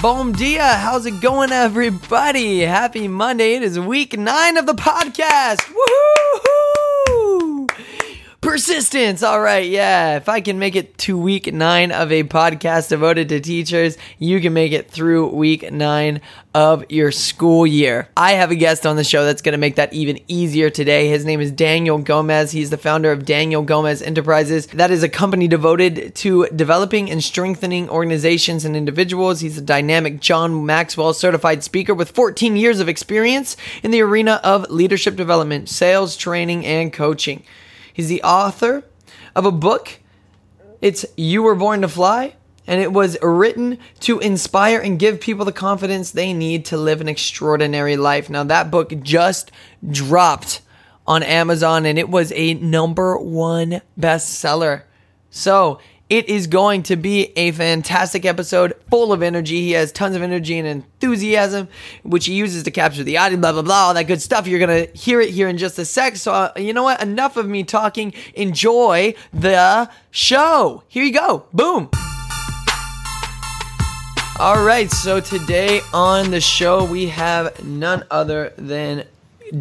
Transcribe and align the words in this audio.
Bom 0.00 0.30
dia! 0.30 0.62
How's 0.62 1.06
it 1.06 1.20
going, 1.20 1.50
everybody? 1.50 2.60
Happy 2.60 3.08
Monday! 3.08 3.54
It 3.54 3.64
is 3.64 3.80
week 3.80 4.16
nine 4.16 4.56
of 4.56 4.64
the 4.64 4.74
podcast. 4.74 5.58
Woohoo! 5.58 6.77
Persistence. 8.78 9.24
All 9.24 9.40
right, 9.40 9.68
yeah. 9.68 10.18
If 10.18 10.28
I 10.28 10.40
can 10.40 10.60
make 10.60 10.76
it 10.76 10.96
to 10.98 11.18
week 11.18 11.52
nine 11.52 11.90
of 11.90 12.12
a 12.12 12.22
podcast 12.22 12.90
devoted 12.90 13.28
to 13.30 13.40
teachers, 13.40 13.98
you 14.20 14.40
can 14.40 14.52
make 14.52 14.70
it 14.70 14.88
through 14.88 15.30
week 15.30 15.72
nine 15.72 16.20
of 16.54 16.88
your 16.88 17.10
school 17.10 17.66
year. 17.66 18.08
I 18.16 18.34
have 18.34 18.52
a 18.52 18.54
guest 18.54 18.86
on 18.86 18.94
the 18.94 19.02
show 19.02 19.24
that's 19.24 19.42
going 19.42 19.54
to 19.54 19.58
make 19.58 19.74
that 19.74 19.92
even 19.92 20.20
easier 20.28 20.70
today. 20.70 21.08
His 21.08 21.24
name 21.24 21.40
is 21.40 21.50
Daniel 21.50 21.98
Gomez. 21.98 22.52
He's 22.52 22.70
the 22.70 22.78
founder 22.78 23.10
of 23.10 23.24
Daniel 23.24 23.62
Gomez 23.62 24.00
Enterprises. 24.00 24.68
That 24.68 24.92
is 24.92 25.02
a 25.02 25.08
company 25.08 25.48
devoted 25.48 26.14
to 26.14 26.46
developing 26.54 27.10
and 27.10 27.24
strengthening 27.24 27.90
organizations 27.90 28.64
and 28.64 28.76
individuals. 28.76 29.40
He's 29.40 29.58
a 29.58 29.62
dynamic 29.62 30.20
John 30.20 30.64
Maxwell 30.64 31.14
certified 31.14 31.64
speaker 31.64 31.94
with 31.94 32.12
14 32.12 32.54
years 32.54 32.78
of 32.78 32.88
experience 32.88 33.56
in 33.82 33.90
the 33.90 34.02
arena 34.02 34.40
of 34.44 34.70
leadership 34.70 35.16
development, 35.16 35.68
sales, 35.68 36.16
training, 36.16 36.64
and 36.64 36.92
coaching. 36.92 37.42
He's 37.98 38.08
the 38.08 38.22
author 38.22 38.84
of 39.34 39.44
a 39.44 39.50
book. 39.50 39.98
It's 40.80 41.04
You 41.16 41.42
Were 41.42 41.56
Born 41.56 41.80
to 41.80 41.88
Fly, 41.88 42.36
and 42.64 42.80
it 42.80 42.92
was 42.92 43.18
written 43.20 43.80
to 44.02 44.20
inspire 44.20 44.78
and 44.78 45.00
give 45.00 45.20
people 45.20 45.44
the 45.44 45.50
confidence 45.50 46.12
they 46.12 46.32
need 46.32 46.64
to 46.66 46.76
live 46.76 47.00
an 47.00 47.08
extraordinary 47.08 47.96
life. 47.96 48.30
Now, 48.30 48.44
that 48.44 48.70
book 48.70 48.92
just 49.02 49.50
dropped 49.90 50.60
on 51.08 51.24
Amazon, 51.24 51.86
and 51.86 51.98
it 51.98 52.08
was 52.08 52.32
a 52.36 52.54
number 52.54 53.18
one 53.18 53.82
bestseller. 53.98 54.82
So, 55.30 55.80
it 56.10 56.28
is 56.28 56.46
going 56.46 56.82
to 56.84 56.96
be 56.96 57.32
a 57.36 57.52
fantastic 57.52 58.24
episode 58.24 58.74
full 58.90 59.12
of 59.12 59.22
energy. 59.22 59.60
He 59.60 59.72
has 59.72 59.92
tons 59.92 60.16
of 60.16 60.22
energy 60.22 60.58
and 60.58 60.66
enthusiasm, 60.66 61.68
which 62.02 62.26
he 62.26 62.34
uses 62.34 62.62
to 62.62 62.70
capture 62.70 63.04
the 63.04 63.18
audience, 63.18 63.42
blah, 63.42 63.52
blah, 63.52 63.62
blah, 63.62 63.74
all 63.74 63.94
that 63.94 64.04
good 64.04 64.22
stuff. 64.22 64.46
You're 64.46 64.58
going 64.58 64.86
to 64.86 64.98
hear 64.98 65.20
it 65.20 65.30
here 65.30 65.48
in 65.48 65.58
just 65.58 65.78
a 65.78 65.84
sec. 65.84 66.16
So, 66.16 66.32
uh, 66.32 66.52
you 66.56 66.72
know 66.72 66.82
what? 66.82 67.02
Enough 67.02 67.36
of 67.36 67.46
me 67.46 67.62
talking. 67.62 68.14
Enjoy 68.34 69.14
the 69.32 69.90
show. 70.10 70.82
Here 70.88 71.04
you 71.04 71.12
go. 71.12 71.44
Boom. 71.52 71.90
All 74.40 74.64
right. 74.64 74.90
So, 74.90 75.20
today 75.20 75.82
on 75.92 76.30
the 76.30 76.40
show, 76.40 76.90
we 76.90 77.08
have 77.08 77.62
none 77.64 78.04
other 78.10 78.54
than 78.56 79.04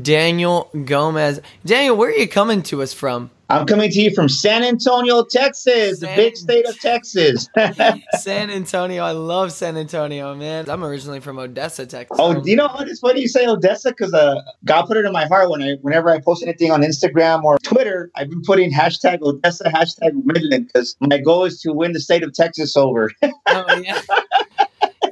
Daniel 0.02 0.70
Gomez. 0.86 1.42
Daniel, 1.66 1.98
where 1.98 2.10
are 2.10 2.14
you 2.14 2.28
coming 2.28 2.64
to 2.64 2.82
us 2.82 2.94
from? 2.94 3.32
I'm 3.50 3.66
coming 3.66 3.90
to 3.90 4.02
you 4.02 4.14
from 4.14 4.28
San 4.28 4.64
Antonio, 4.64 5.24
Texas, 5.24 6.00
San- 6.00 6.10
the 6.10 6.16
big 6.22 6.36
state 6.36 6.68
of 6.68 6.78
Texas. 6.80 7.48
San 8.20 8.50
Antonio. 8.50 9.04
I 9.04 9.12
love 9.12 9.52
San 9.54 9.78
Antonio, 9.78 10.36
man. 10.36 10.70
I'm 10.70 10.84
originally 10.84 11.22
from 11.22 11.40
Odessa, 11.40 11.86
Texas. 11.86 12.18
oh, 12.20 12.42
do 12.42 12.50
you 12.50 12.58
know 12.58 12.68
what? 12.68 12.90
It's 12.90 13.00
funny 13.00 13.22
you 13.22 13.28
say 13.30 13.48
Odessa 13.48 13.90
because 13.92 14.14
uh, 14.14 14.42
God 14.66 14.86
put 14.86 14.98
it 14.98 15.06
in 15.06 15.14
my 15.14 15.26
heart 15.28 15.50
when 15.50 15.62
I, 15.62 15.76
whenever 15.82 16.10
I 16.10 16.20
post 16.20 16.44
anything 16.44 16.72
on 16.72 16.82
Instagram 16.82 17.44
or 17.44 17.58
Twitter, 17.60 18.12
I've 18.16 18.30
been 18.30 18.42
putting 18.42 18.72
hashtag 18.72 19.22
Odessa, 19.22 19.66
hashtag 19.66 20.12
Midland 20.26 20.68
because 20.68 20.98
my 21.00 21.18
goal 21.18 21.46
is 21.46 21.62
to 21.62 21.72
win 21.72 21.94
the 21.94 22.02
state 22.02 22.24
of 22.24 22.34
Texas 22.34 22.76
over. 22.76 23.12
Oh, 23.50 23.78
yeah. 23.78 24.02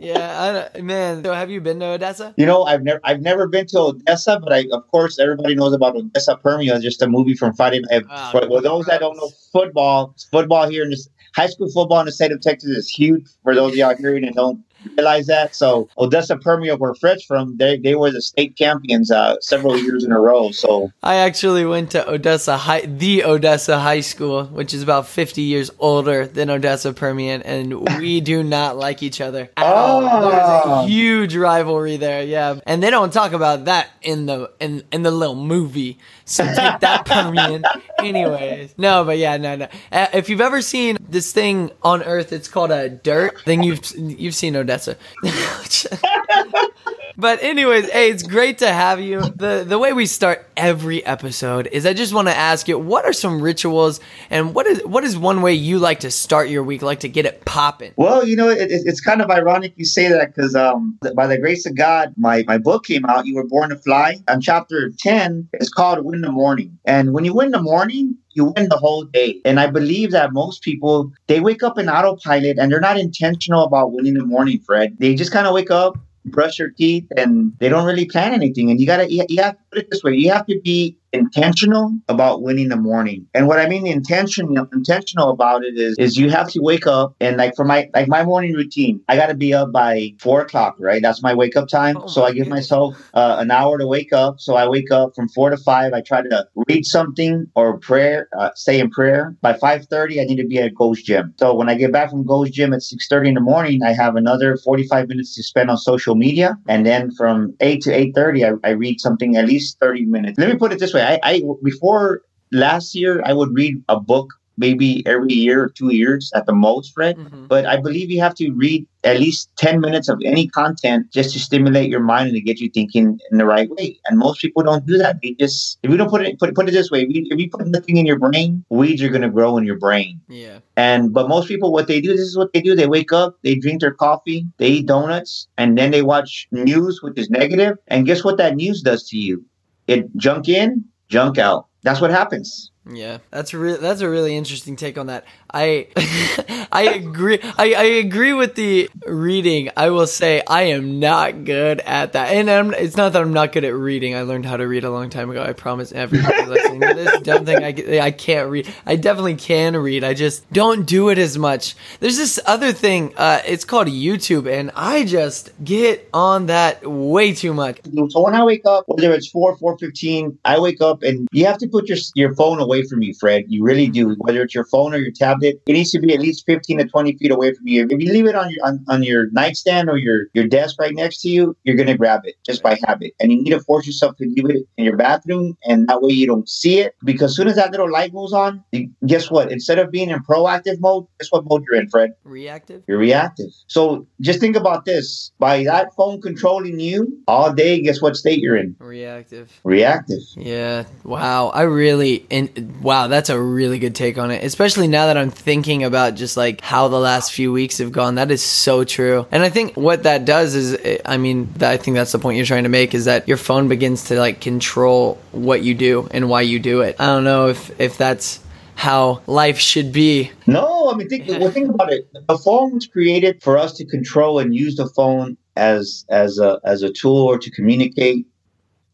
Yeah, 0.06 0.42
I 0.42 0.52
don't, 0.52 0.86
man. 0.86 1.24
So, 1.24 1.34
have 1.34 1.50
you 1.50 1.62
been 1.62 1.80
to 1.80 1.88
Odessa? 1.88 2.36
you 2.38 2.46
know, 2.46 2.64
I've 2.64 2.84
never, 2.84 3.00
I've 3.04 3.22
never 3.22 3.48
been 3.48 3.66
to 3.68 3.80
Odessa, 3.80 4.40
but 4.40 4.54
I, 4.54 4.66
of 4.72 4.88
course, 4.92 5.18
everybody 5.18 5.56
knows 5.56 5.74
about 5.74 5.96
Odessa 5.96 6.38
Permian, 6.38 6.80
just 6.82 7.02
a 7.02 7.08
movie 7.08 7.34
from 7.34 7.54
Friday. 7.54 7.82
Night. 7.90 8.04
Oh, 8.08 8.32
for, 8.32 8.48
for 8.48 8.62
those 8.62 8.86
that 8.86 9.00
don't 9.00 9.18
know 9.18 9.32
football, 9.52 10.16
football 10.32 10.70
here 10.70 10.84
in 10.84 10.92
this 10.92 11.10
high 11.36 11.48
school 11.48 11.72
football 11.72 12.00
in 12.02 12.06
the 12.06 12.12
state 12.12 12.32
of 12.32 12.40
Texas 12.42 12.70
is 12.70 12.88
huge. 12.88 13.26
For 13.42 13.56
those 13.56 13.72
of 13.72 13.78
y'all 13.78 13.96
hearing 13.98 14.24
and 14.26 14.36
don't 14.36 14.64
realize 14.98 15.28
that, 15.28 15.56
so 15.56 15.88
Odessa 15.98 16.38
Permian, 16.38 16.78
where 16.80 16.94
Fred's 16.96 17.24
from, 17.24 17.58
they 17.58 17.78
they 17.78 17.96
were 17.96 18.12
the 18.12 18.22
state 18.22 18.56
champions 18.56 19.12
uh, 19.12 19.36
several 19.42 19.78
years 19.78 20.04
in 20.04 20.12
a 20.12 20.20
row. 20.20 20.52
So 20.52 20.92
I 21.04 21.16
actually 21.16 21.66
went 21.66 21.92
to 21.92 22.10
Odessa 22.10 22.58
High, 22.58 22.82
the 22.82 23.24
Odessa 23.24 23.80
High 23.80 24.02
School, 24.02 24.46
which 24.46 24.74
is 24.74 24.84
about 24.84 25.08
50 25.08 25.42
years 25.42 25.72
older 25.80 26.26
than 26.28 26.50
Odessa 26.50 26.94
Permian, 26.94 27.42
and 27.44 27.88
we 28.00 28.22
do 28.34 28.44
not 28.44 28.78
like 28.78 29.02
each 29.04 29.22
other. 29.22 29.50
at 29.58 29.66
all. 29.66 30.02
There's 30.02 30.34
a 30.34 30.62
Oh. 30.66 30.86
huge 30.88 31.36
rivalry 31.36 31.98
there, 31.98 32.24
yeah. 32.24 32.60
And 32.66 32.82
they 32.82 32.90
don't 32.90 33.12
talk 33.14 33.34
about 33.34 33.66
that 33.66 33.90
in 34.02 34.26
the 34.26 34.52
in 34.60 34.84
in 34.92 35.04
the 35.04 35.12
little 35.12 35.36
movie. 35.36 35.98
So 36.26 36.44
take 36.44 36.80
that 36.80 37.06
Permian. 37.06 37.64
Anyways, 38.00 38.74
no, 38.78 39.04
but 39.06 39.18
yeah, 39.18 39.38
no, 39.38 39.56
no. 39.56 39.68
Uh, 39.92 40.08
if 40.14 40.28
you've 40.28 40.42
ever 40.42 40.62
seen 40.62 40.98
this 41.08 41.32
thing 41.32 41.72
on 41.84 42.02
Earth, 42.04 42.34
it's 42.34 42.48
called 42.48 42.72
a 42.72 42.90
dirt 42.90 43.42
thing. 43.42 43.64
You've 43.64 43.80
you've 43.96 44.36
seen 44.36 44.56
Odessa. 44.56 44.98
But 47.18 47.42
anyways, 47.42 47.90
hey, 47.92 48.10
it's 48.10 48.24
great 48.24 48.58
to 48.60 48.68
have 48.68 49.00
you. 49.00 49.22
The 49.22 49.64
the 49.68 49.80
way 49.80 49.94
we 49.94 50.06
start 50.06 50.48
every 50.58 51.06
episode 51.06 51.68
is 51.72 51.86
I 51.86 51.94
just 51.94 52.14
want 52.14 52.28
to 52.28 52.36
ask 52.36 52.68
you, 52.68 52.78
what 52.78 53.06
are 53.06 53.14
some 53.14 53.42
rituals 53.42 54.00
and 54.30 54.54
what 54.54 54.66
is 54.68 54.84
what 54.86 55.04
is 55.04 55.18
one 55.18 55.42
way 55.42 55.54
you 55.54 55.80
like 55.80 56.02
to 56.02 56.12
start 56.12 56.50
your 56.50 56.64
week, 56.64 56.82
like 56.82 57.00
to 57.02 57.10
get 57.10 57.26
it 57.26 57.46
popping? 57.46 57.94
Well, 57.96 58.28
you 58.28 58.36
know, 58.36 58.50
it, 58.50 58.70
it- 58.72 58.84
it's 58.86 59.02
kind 59.02 59.22
of 59.22 59.30
ironic 59.32 59.74
you 59.78 59.86
say 59.86 60.10
that 60.10 60.34
because 60.36 60.56
um, 60.56 60.98
by 61.16 61.26
the 61.28 61.38
grace 61.38 61.66
of 61.66 61.76
God, 61.76 62.14
my, 62.18 62.44
my 62.48 62.58
book 62.58 62.86
came 62.86 63.06
out. 63.06 63.26
You 63.26 63.36
were 63.36 63.48
born 63.48 63.70
to 63.70 63.78
fly. 63.78 64.18
And 64.28 64.44
chapter 64.44 64.92
10 65.00 65.50
is 65.56 65.70
called 65.70 66.04
Win 66.06 66.22
the 66.22 66.32
Morning. 66.32 66.78
And 66.86 67.14
when 67.14 67.24
you 67.26 67.34
win 67.34 67.52
the 67.52 67.62
morning, 67.62 68.16
you 68.34 68.54
win 68.56 68.68
the 68.70 68.78
whole 68.78 69.06
day. 69.06 69.42
And 69.46 69.60
I 69.60 69.68
believe 69.68 70.12
that 70.12 70.34
most 70.34 70.62
people, 70.62 71.12
they 71.28 71.40
wake 71.40 71.64
up 71.64 71.78
in 71.78 71.88
autopilot 71.90 72.58
and 72.60 72.72
they're 72.72 72.80
not 72.82 73.00
intentional 73.00 73.64
about 73.64 73.92
winning 73.94 74.14
the 74.16 74.26
morning, 74.26 74.60
Fred. 74.60 74.98
They 75.00 75.16
just 75.16 75.32
kind 75.32 75.48
of 75.48 75.54
wake 75.54 75.72
up, 75.72 75.98
brush 76.26 76.60
your 76.60 76.70
teeth, 76.70 77.08
and 77.16 77.54
they 77.60 77.70
don't 77.70 77.86
really 77.86 78.06
plan 78.06 78.34
anything. 78.34 78.70
And 78.70 78.80
you 78.80 78.86
got 78.86 78.98
to, 78.98 79.12
you, 79.12 79.26
you 79.30 79.42
have 79.42 79.58
to 79.58 79.64
put 79.72 79.80
it 79.80 79.92
this 79.92 80.04
way 80.04 80.14
you 80.14 80.32
have 80.32 80.46
to 80.48 80.60
be 80.62 80.98
intentional 81.20 81.92
about 82.08 82.42
winning 82.42 82.70
the 82.70 82.76
morning. 82.76 83.28
And 83.34 83.48
what 83.48 83.60
I 83.60 83.68
mean 83.68 83.88
intentional 83.88 84.68
intentional 84.74 85.30
about 85.30 85.64
it 85.64 85.78
is 85.78 85.96
is 85.98 86.18
you 86.18 86.30
have 86.30 86.50
to 86.52 86.60
wake 86.62 86.88
up 86.88 87.16
and 87.20 87.38
like 87.38 87.56
for 87.56 87.66
my 87.66 87.90
like 87.94 88.08
my 88.08 88.24
morning 88.24 88.54
routine, 88.54 89.02
I 89.08 89.16
got 89.16 89.28
to 89.28 89.34
be 89.34 89.54
up 89.54 89.72
by 89.72 90.14
four 90.20 90.42
o'clock, 90.42 90.76
right? 90.80 91.02
That's 91.02 91.22
my 91.22 91.34
wake 91.34 91.56
up 91.56 91.68
time. 91.68 91.98
Oh 91.98 92.08
so 92.08 92.24
I 92.24 92.32
give 92.32 92.46
goodness. 92.46 92.72
myself 92.72 93.10
uh, 93.14 93.38
an 93.40 93.52
hour 93.52 93.78
to 93.78 93.88
wake 93.88 94.14
up. 94.14 94.40
So 94.40 94.56
I 94.56 94.68
wake 94.68 94.92
up 94.92 95.16
from 95.16 95.30
four 95.30 95.50
to 95.50 95.58
five. 95.58 95.94
I 95.94 96.02
try 96.02 96.22
to 96.22 96.48
read 96.68 96.86
something 96.86 97.48
or 97.56 97.80
prayer, 97.80 98.28
uh, 98.38 98.50
say 98.56 98.80
in 98.80 98.90
prayer. 98.90 99.36
By 99.42 99.54
five 99.54 99.86
thirty, 99.86 100.22
I 100.22 100.26
need 100.26 100.38
to 100.38 100.48
be 100.48 100.60
at 100.60 100.76
Gold's 100.76 101.04
Gym. 101.04 101.34
So 101.38 101.54
when 101.56 101.70
I 101.70 101.76
get 101.76 101.92
back 101.92 102.10
from 102.10 102.26
Gold's 102.26 102.52
Gym 102.52 102.74
at 102.74 102.82
six 102.82 103.08
thirty 103.08 103.30
in 103.30 103.36
the 103.36 103.42
morning, 103.42 103.84
I 103.84 103.94
have 103.94 104.16
another 104.16 104.58
forty 104.58 104.88
five 104.88 105.08
minutes 105.08 105.36
to 105.36 105.44
spend 105.44 105.70
on 105.70 105.78
social 105.78 106.16
media, 106.16 106.58
and 106.68 106.86
then 106.86 107.12
from 107.12 107.56
eight 107.62 107.82
to 107.84 107.92
eight 107.92 108.14
thirty, 108.16 108.46
I, 108.46 108.52
I 108.64 108.72
read 108.72 109.00
something 109.00 109.38
at 109.38 109.46
least 109.46 109.80
thirty 109.80 110.06
minutes. 110.06 110.38
Let 110.38 110.50
me 110.50 110.58
put 110.58 110.72
it 110.74 110.80
this 110.80 110.94
way: 110.94 111.02
I, 111.06 111.20
I 111.24 111.42
before 111.64 112.22
last 112.52 112.96
year, 112.96 113.22
I 113.26 113.34
would 113.34 113.54
read 113.54 113.82
a 113.90 114.00
book 114.00 114.34
maybe 114.58 115.06
every 115.06 115.34
year 115.34 115.64
or 115.64 115.70
two 115.70 115.94
years 115.94 116.32
at 116.34 116.46
the 116.46 116.54
most, 116.54 116.94
Fred. 116.94 117.18
Mhm. 117.18 117.48
But 117.48 117.66
I 117.66 117.78
believe 117.78 118.10
you 118.10 118.22
have 118.22 118.36
to 118.36 118.52
read 118.52 118.88
at 119.04 119.20
least 119.20 119.50
10 119.58 119.80
minutes 119.82 120.08
of 120.08 120.20
any 120.24 120.48
content 120.48 121.12
just 121.12 121.34
to 121.34 121.40
stimulate 121.40 121.90
your 121.90 122.00
mind 122.00 122.30
and 122.30 122.36
to 122.36 122.42
get 122.42 122.60
you 122.60 122.70
thinking 122.70 123.20
in 123.32 123.38
the 123.38 123.46
right 123.46 123.70
way. 123.70 124.00
And 124.08 124.18
most 124.18 124.42
people 124.42 124.64
don't 124.64 124.86
do 124.86 124.98
that. 124.98 125.20
They 125.22 125.34
just, 125.34 125.78
if 125.84 125.92
we 125.92 125.98
don't 125.98 126.10
put 126.10 126.22
it, 126.22 126.40
put, 126.40 126.56
put 126.56 126.68
it 126.70 126.72
this 126.72 126.90
way, 126.90 127.04
if 127.04 127.10
you, 127.10 127.28
if 127.30 127.38
you 127.38 127.50
put 127.50 127.68
nothing 127.68 127.98
in 127.98 128.06
your 128.06 128.18
brain, 128.18 128.64
weeds 128.70 129.04
are 129.04 129.10
going 129.10 129.22
to 129.22 129.30
grow 129.30 129.58
in 129.58 129.66
your 129.66 129.78
brain. 129.78 130.22
Yeah. 130.30 130.60
And, 130.78 131.14
but 131.14 131.28
most 131.28 131.48
people, 131.48 131.72
what 131.72 131.88
they 131.88 132.02
do, 132.02 132.12
this 132.14 132.22
is 132.22 132.38
what 132.38 132.54
they 132.54 132.62
do. 132.62 132.76
They 132.76 132.88
wake 132.88 133.12
up, 133.12 133.38
they 133.44 133.56
drink 133.56 133.82
their 133.82 133.94
coffee, 133.94 134.46
they 134.58 134.70
eat 134.70 134.86
donuts, 134.88 135.48
and 135.58 135.78
then 135.78 135.92
they 135.92 136.02
watch 136.02 136.48
news, 136.52 137.02
which 137.04 137.18
is 137.18 137.30
negative. 137.30 137.78
And 137.88 138.06
guess 138.06 138.24
what 138.24 138.38
that 138.38 138.56
news 138.56 138.82
does 138.82 139.08
to 139.10 139.18
you? 139.18 139.44
It 139.88 140.16
junk 140.18 140.50
in, 140.50 140.86
junk 141.10 141.38
out. 141.38 141.68
That's 141.84 142.02
what 142.02 142.12
happens. 142.12 142.72
Yeah, 142.88 143.18
that's 143.32 143.54
re- 143.54 143.78
that's 143.78 144.02
a 144.02 144.10
really 144.10 144.38
interesting 144.38 144.76
take 144.76 144.98
on 144.98 145.08
that. 145.08 145.26
I 145.52 145.88
I 146.72 146.84
agree. 146.94 147.40
I, 147.58 147.74
I 147.74 147.84
agree 147.84 148.34
with 148.34 148.56
the 148.56 148.90
reading. 149.06 149.70
I 149.78 149.90
will 149.90 150.08
say 150.08 150.42
I 150.46 150.64
am 150.64 151.00
not 151.00 151.44
good 151.46 151.80
at 151.80 152.14
that, 152.14 152.32
and 152.32 152.50
I'm, 152.50 152.74
it's 152.74 152.98
not 152.98 153.14
that 153.14 153.22
I'm 153.22 153.34
not 153.34 153.52
good 153.52 153.64
at 153.64 153.74
reading. 153.74 154.16
I 154.16 154.22
learned 154.22 154.46
how 154.46 154.58
to 154.58 154.68
read 154.68 154.84
a 154.84 154.92
long 154.92 155.10
time 155.10 155.30
ago. 155.30 155.42
I 155.44 155.54
promise 155.54 155.92
everybody 155.92 156.46
listening 156.46 156.82
to 156.82 156.94
this 156.94 157.22
dumb 157.22 157.46
thing. 157.46 157.64
I 157.64 158.06
I 158.06 158.12
can't 158.12 158.50
read. 158.50 158.74
I 158.86 158.96
definitely 158.96 159.36
can 159.36 159.76
read. 159.78 160.04
I 160.04 160.14
just 160.14 160.52
don't 160.52 160.86
do 160.86 161.10
it 161.10 161.18
as 161.18 161.38
much. 161.38 161.76
There's 162.00 162.18
this 162.18 162.40
other 162.46 162.72
thing. 162.72 163.14
Uh, 163.18 163.42
it's 163.46 163.66
called 163.66 163.88
YouTube, 163.88 164.52
and 164.52 164.72
I 164.76 165.06
just 165.06 165.52
get 165.64 166.10
on 166.14 166.48
that 166.48 166.86
way 166.86 167.34
too 167.34 167.54
much. 167.54 167.80
So 168.10 168.22
when 168.22 168.36
I 168.36 168.44
wake 168.44 168.66
up, 168.66 168.86
whether 168.88 169.14
it's 169.14 169.28
four, 169.28 169.56
four 169.58 169.78
fifteen, 169.78 170.38
I 170.46 170.60
wake 170.60 170.82
up 170.82 171.04
and 171.04 171.28
you 171.32 171.46
have 171.46 171.58
to 171.60 171.68
put 171.68 171.88
your 171.88 171.98
your 172.16 172.34
phone 172.36 172.60
away 172.60 172.75
from 172.84 173.02
you, 173.02 173.14
Fred. 173.20 173.46
You 173.48 173.64
really 173.64 173.88
do. 173.88 174.08
Mm-hmm. 174.08 174.20
Whether 174.20 174.44
it's 174.44 174.56
your 174.56 174.66
phone 174.66 174.94
or 174.94 174.98
your 174.98 175.12
tablet, 175.12 175.62
it 175.66 175.74
needs 175.74 175.92
to 175.92 176.00
be 176.00 176.14
at 176.14 176.20
least 176.20 176.46
fifteen 176.46 176.78
to 176.80 176.86
twenty 176.86 177.18
feet 177.18 177.32
away 177.32 177.54
from 177.54 177.68
you. 177.68 177.88
If 177.90 178.00
you 178.02 178.12
leave 178.12 178.28
it 178.28 178.36
on 178.36 178.50
your 178.52 178.66
on, 178.66 178.86
on 178.88 179.04
your 179.04 179.30
nightstand 179.32 179.90
or 179.90 179.98
your 179.98 180.28
your 180.34 180.48
desk 180.48 180.76
right 180.80 180.94
next 180.94 181.22
to 181.22 181.30
you, 181.30 181.56
you're 181.64 181.76
gonna 181.76 181.98
grab 181.98 182.22
it 182.26 182.36
just 182.46 182.64
by 182.64 182.80
habit. 182.86 183.14
And 183.20 183.32
you 183.32 183.42
need 183.42 183.52
to 183.52 183.60
force 183.62 183.86
yourself 183.86 184.18
to 184.18 184.26
leave 184.26 184.50
it 184.50 184.68
in 184.78 184.86
your 184.86 184.98
bathroom, 184.98 185.58
and 185.66 185.88
that 185.90 186.02
way 186.02 186.14
you 186.14 186.28
don't 186.28 186.50
see 186.50 186.80
it. 186.80 186.96
Because 187.04 187.32
as 187.32 187.38
soon 187.38 187.48
as 187.48 187.56
that 187.56 187.72
little 187.72 187.92
light 187.92 188.14
goes 188.14 188.34
on, 188.34 188.64
guess 189.06 189.30
what? 189.32 189.52
Instead 189.52 189.80
of 189.80 189.92
being 189.92 190.10
in 190.10 190.20
proactive 190.24 190.80
mode, 190.80 191.06
guess 191.20 191.32
what 191.32 191.46
mode 191.46 191.64
you're 191.70 191.80
in, 191.80 191.90
Fred? 191.90 192.12
Reactive. 192.24 192.84
You're 192.88 192.98
reactive. 192.98 193.52
So 193.68 194.08
just 194.22 194.40
think 194.40 194.56
about 194.56 194.86
this. 194.86 195.32
By 195.40 195.64
that 195.64 195.94
phone 195.96 196.22
controlling 196.22 196.80
you 196.80 197.22
all 197.28 197.54
day, 197.54 197.82
guess 197.82 198.02
what 198.02 198.16
state 198.16 198.40
you're 198.40 198.56
in? 198.56 198.76
Reactive. 198.80 199.52
Reactive. 199.64 200.22
Yeah. 200.36 200.86
Wow. 201.04 201.50
I 201.50 201.64
really 201.64 202.26
and 202.32 202.65
wow, 202.82 203.08
that's 203.08 203.30
a 203.30 203.40
really 203.40 203.80
good 203.80 203.96
take 203.96 204.18
on 204.18 204.32
it. 204.32 204.44
Especially 204.44 204.88
now 204.88 205.08
that 205.08 205.18
I'm 205.18 205.32
thinking 205.32 205.84
about 205.84 206.16
just 206.16 206.38
like 206.38 206.62
how 206.62 206.88
the 206.88 207.00
last 207.00 207.34
few 207.34 207.52
weeks 207.52 207.78
have 207.80 207.92
gone. 207.92 208.16
That 208.16 208.32
is 208.32 208.44
so 208.44 208.84
true. 208.84 209.26
And 209.32 209.44
I 209.44 209.50
think 209.50 209.76
what 209.76 210.04
that 210.04 210.26
does 210.26 210.56
is 210.56 210.78
eh, 210.84 210.98
I 211.06 211.18
mean, 211.18 211.54
I 211.62 211.78
think 211.78 211.96
that's 211.96 212.12
the 212.12 212.20
point 212.20 212.38
you're 212.38 212.46
trying 212.46 212.64
to 212.64 212.70
make 212.70 212.94
is 212.94 213.06
that 213.06 213.28
your 213.28 213.38
phone 213.38 213.68
begins 213.68 214.06
to 214.06 214.20
like 214.20 214.42
control 214.42 215.20
what 215.32 215.64
you 215.64 215.74
do 215.74 216.08
and 216.12 216.30
why 216.30 216.42
you 216.42 216.60
do 216.60 216.82
it. 216.82 216.96
I 217.00 217.08
don't 217.08 217.24
know 217.24 217.48
if 217.48 217.80
if 217.80 217.98
that's 217.98 218.40
how 218.76 219.22
life 219.26 219.58
should 219.58 219.92
be. 219.92 220.32
No, 220.48 220.92
I 220.92 220.98
mean 220.98 221.10
think 221.10 221.28
well 221.28 221.52
think 221.52 221.70
about 221.70 221.92
it. 221.92 222.08
The 222.28 222.38
phone 222.38 222.74
was 222.74 222.88
created 222.88 223.42
for 223.42 223.58
us 223.58 223.74
to 223.78 223.86
control 223.86 224.40
and 224.40 224.54
use 224.54 224.76
the 224.76 224.88
phone 224.88 225.38
as 225.56 226.06
as 226.10 226.40
a 226.40 226.60
as 226.66 226.84
a 226.84 226.92
tool 226.92 227.18
or 227.18 227.38
to 227.40 227.52
communicate. 227.52 228.28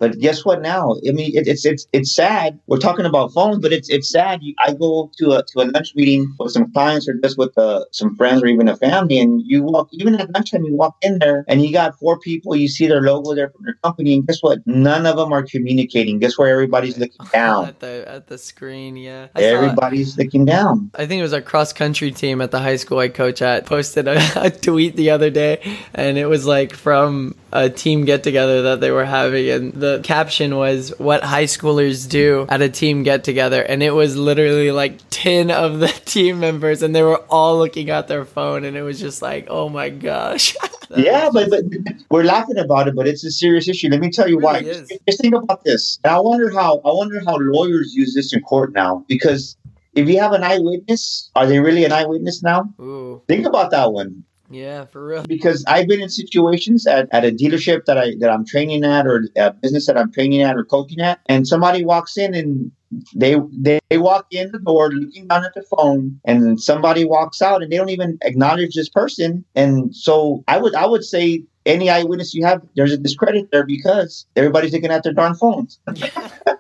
But 0.01 0.18
guess 0.18 0.44
what? 0.44 0.63
Now, 0.63 0.95
I 1.07 1.12
mean, 1.12 1.30
it, 1.38 1.48
it's 1.48 1.63
it's 1.63 1.86
it's 1.94 2.12
sad. 2.15 2.59
We're 2.65 2.80
talking 2.80 3.06
about 3.06 3.31
phones, 3.33 3.59
but 3.59 3.71
it's 3.71 3.88
it's 3.88 4.09
sad. 4.09 4.39
You, 4.42 4.56
I 4.57 4.74
go 4.74 5.12
to 5.19 5.33
a 5.33 5.44
to 5.44 5.62
a 5.62 5.65
lunch 5.69 5.94
meeting 5.95 6.25
with 6.39 6.53
some 6.53 6.74
clients 6.74 7.07
or 7.07 7.13
just 7.24 7.38
with 7.38 7.56
uh, 7.56 7.86
some 7.92 8.15
friends 8.15 8.42
or 8.42 8.48
even 8.48 8.68
a 8.68 8.75
family, 8.75 9.19
and 9.19 9.44
you 9.45 9.62
walk 9.62 9.89
even 9.92 10.15
at 10.15 10.31
lunchtime. 10.33 10.63
You 10.63 10.75
walk 10.75 10.95
in 11.03 11.19
there, 11.19 11.45
and 11.48 11.62
you 11.62 11.71
got 11.71 12.00
four 12.00 12.18
people. 12.18 12.56
You 12.56 12.68
see 12.68 12.88
their 12.88 13.01
logo 13.01 13.36
there 13.36 13.51
from 13.51 13.63
their 13.63 13.75
company, 13.83 14.15
and 14.15 14.25
guess 14.25 14.42
what? 14.42 14.65
None 14.65 15.06
of 15.06 15.18
them 15.18 15.31
are 15.31 15.44
communicating. 15.44 16.18
Guess 16.18 16.36
where 16.36 16.50
everybody's 16.50 16.97
looking 16.97 17.27
down. 17.31 17.68
At 17.68 17.80
the 17.80 18.04
at 18.07 18.25
the 18.25 18.39
screen, 18.39 18.97
yeah. 18.97 19.27
I 19.36 19.42
saw- 19.42 19.47
Everybody's 19.62 20.18
looking 20.18 20.45
down. 20.45 20.89
I 20.95 21.06
think 21.06 21.19
it 21.19 21.24
was 21.30 21.33
our 21.33 21.42
cross 21.42 21.74
country 21.74 22.09
team 22.09 22.42
at 22.42 22.50
the 22.50 22.59
high 22.59 22.77
school 22.77 22.97
I 22.97 23.09
coach 23.09 23.44
at 23.44 23.68
posted 23.68 24.07
a, 24.07 24.18
a 24.47 24.50
tweet 24.50 24.95
the 24.95 25.12
other 25.12 25.30
day, 25.30 25.62
and 25.94 26.18
it 26.18 26.25
was 26.25 26.47
like 26.47 26.74
from 26.74 27.36
a 27.54 27.69
team 27.69 28.06
get 28.06 28.24
together 28.24 28.63
that 28.63 28.81
they 28.81 28.89
were 28.89 29.06
having, 29.06 29.47
and 29.50 29.74
the 29.74 29.91
caption 30.00 30.58
was 30.58 30.94
"What 30.98 31.24
high 31.24 31.46
schoolers 31.46 32.10
do 32.10 32.46
at 32.50 32.62
a 32.62 32.70
team 32.70 33.04
get 33.04 33.24
together," 33.24 33.62
and 33.62 33.84
it 33.84 33.92
was 33.92 34.16
literally 34.16 34.72
like 34.72 35.00
ten 35.10 35.52
of 35.52 35.80
the 35.80 35.88
team 36.06 36.40
members, 36.40 36.82
and 36.82 36.96
they 36.96 37.04
were 37.04 37.18
all 37.30 37.58
looking 37.58 37.90
at 37.90 38.08
their 38.08 38.26
phone, 38.26 38.64
and 38.64 38.76
it 38.78 38.84
was 38.84 39.00
just 39.00 39.22
like, 39.22 39.48
"Oh 39.50 39.70
my 39.70 39.90
gosh." 39.90 40.56
Yeah, 40.98 41.30
but, 41.32 41.50
but 41.50 41.64
we're 42.10 42.26
laughing 42.26 42.58
about 42.58 42.90
it, 42.90 42.96
but 42.98 43.08
it's 43.08 43.24
a 43.24 43.32
serious 43.32 43.70
issue. 43.70 43.88
Let 43.88 44.02
me 44.02 44.12
tell 44.12 44.28
you 44.28 44.40
It 44.40 44.44
why. 44.44 44.62
Just, 44.62 44.92
just 45.08 45.22
think 45.22 45.34
about 45.34 45.64
this. 45.64 45.98
And 46.04 46.12
I 46.12 46.20
wonder 46.20 46.50
how 46.52 46.82
I 46.84 46.92
wonder 46.92 47.22
how 47.26 47.38
lawyers 47.38 47.96
use 47.96 48.14
this 48.14 48.34
in 48.34 48.42
court 48.42 48.74
now. 48.74 49.06
Because 49.08 49.56
if 49.94 50.10
you 50.10 50.20
have 50.20 50.34
an 50.34 50.44
eyewitness, 50.44 51.32
are 51.36 51.48
they 51.48 51.60
really 51.60 51.86
an 51.86 51.94
eyewitness 51.94 52.44
now? 52.44 52.74
Ooh, 52.82 53.22
Think 53.30 53.46
about 53.46 53.72
that 53.72 53.94
one. 53.94 54.26
Yeah, 54.51 54.86
for 54.86 55.06
real. 55.06 55.24
Because 55.24 55.63
I've 55.68 55.88
been 55.88 56.01
in 56.01 56.09
situations 56.09 56.86
at, 56.88 57.07
at 57.12 57.25
a 57.25 57.31
dealership 57.31 57.86
that 57.86 57.98
I 57.98 58.15
that 58.19 58.30
I'm 58.30 58.45
training 58.45 58.83
at 58.83 59.07
or 59.07 59.27
a 59.36 59.51
business 59.53 59.88
that 59.88 59.98
I'm 59.98 60.12
training 60.12 60.42
at 60.42 60.56
or 60.57 60.63
coaching 60.63 61.00
at, 61.00 61.19
and 61.27 61.48
somebody 61.48 61.83
walks 61.86 62.18
in 62.18 62.33
and 62.33 62.71
they 63.15 63.36
they, 63.51 63.80
they 63.89 63.98
walk 63.98 64.27
in 64.31 64.51
the 64.51 64.59
door 64.59 64.92
looking 64.92 65.27
down 65.27 65.45
at 65.45 65.53
the 65.53 65.63
phone 65.63 66.19
and 66.25 66.62
somebody 66.62 67.06
walks 67.06 67.42
out 67.42 67.63
and 67.63 67.71
they 67.71 67.77
don't 67.77 67.89
even 67.89 68.18
acknowledge 68.24 68.75
this 68.75 68.89
person 68.89 69.45
and 69.56 69.95
so 69.95 70.44
i 70.48 70.57
would 70.57 70.75
i 70.75 70.86
would 70.86 71.04
say 71.04 71.42
any 71.65 71.89
eyewitness 71.89 72.33
you 72.33 72.45
have 72.45 72.62
there's 72.75 72.92
a 72.92 72.97
discredit 72.97 73.50
there 73.51 73.65
because 73.65 74.25
everybody's 74.36 74.74
looking 74.74 74.92
at 74.92 75.04
their 75.04 75.13
darn 75.13 75.33
phones 75.36 75.80
something 75.86 76.09
to 76.45 76.59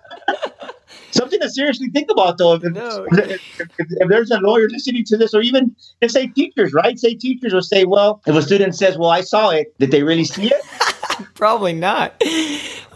seriously 1.53 1.89
think 1.89 2.09
about 2.11 2.37
though 2.37 2.53
if, 2.53 2.63
No. 2.63 3.05
if, 3.11 3.59
if- 3.59 3.69
if 3.79 4.09
there's 4.09 4.31
a 4.31 4.39
lawyer 4.39 4.67
listening 4.69 5.03
to 5.05 5.17
this 5.17 5.33
or 5.33 5.41
even 5.41 5.75
if 6.01 6.11
say 6.11 6.27
teachers 6.27 6.73
right 6.73 6.97
say 6.99 7.13
teachers 7.15 7.53
will 7.53 7.61
say 7.61 7.85
well 7.85 8.21
if 8.25 8.35
a 8.35 8.41
student 8.41 8.75
says 8.75 8.97
well 8.97 9.09
i 9.09 9.21
saw 9.21 9.49
it 9.49 9.73
did 9.79 9.91
they 9.91 10.03
really 10.03 10.25
see 10.25 10.47
it 10.47 10.61
Probably 11.35 11.73
not. 11.73 12.15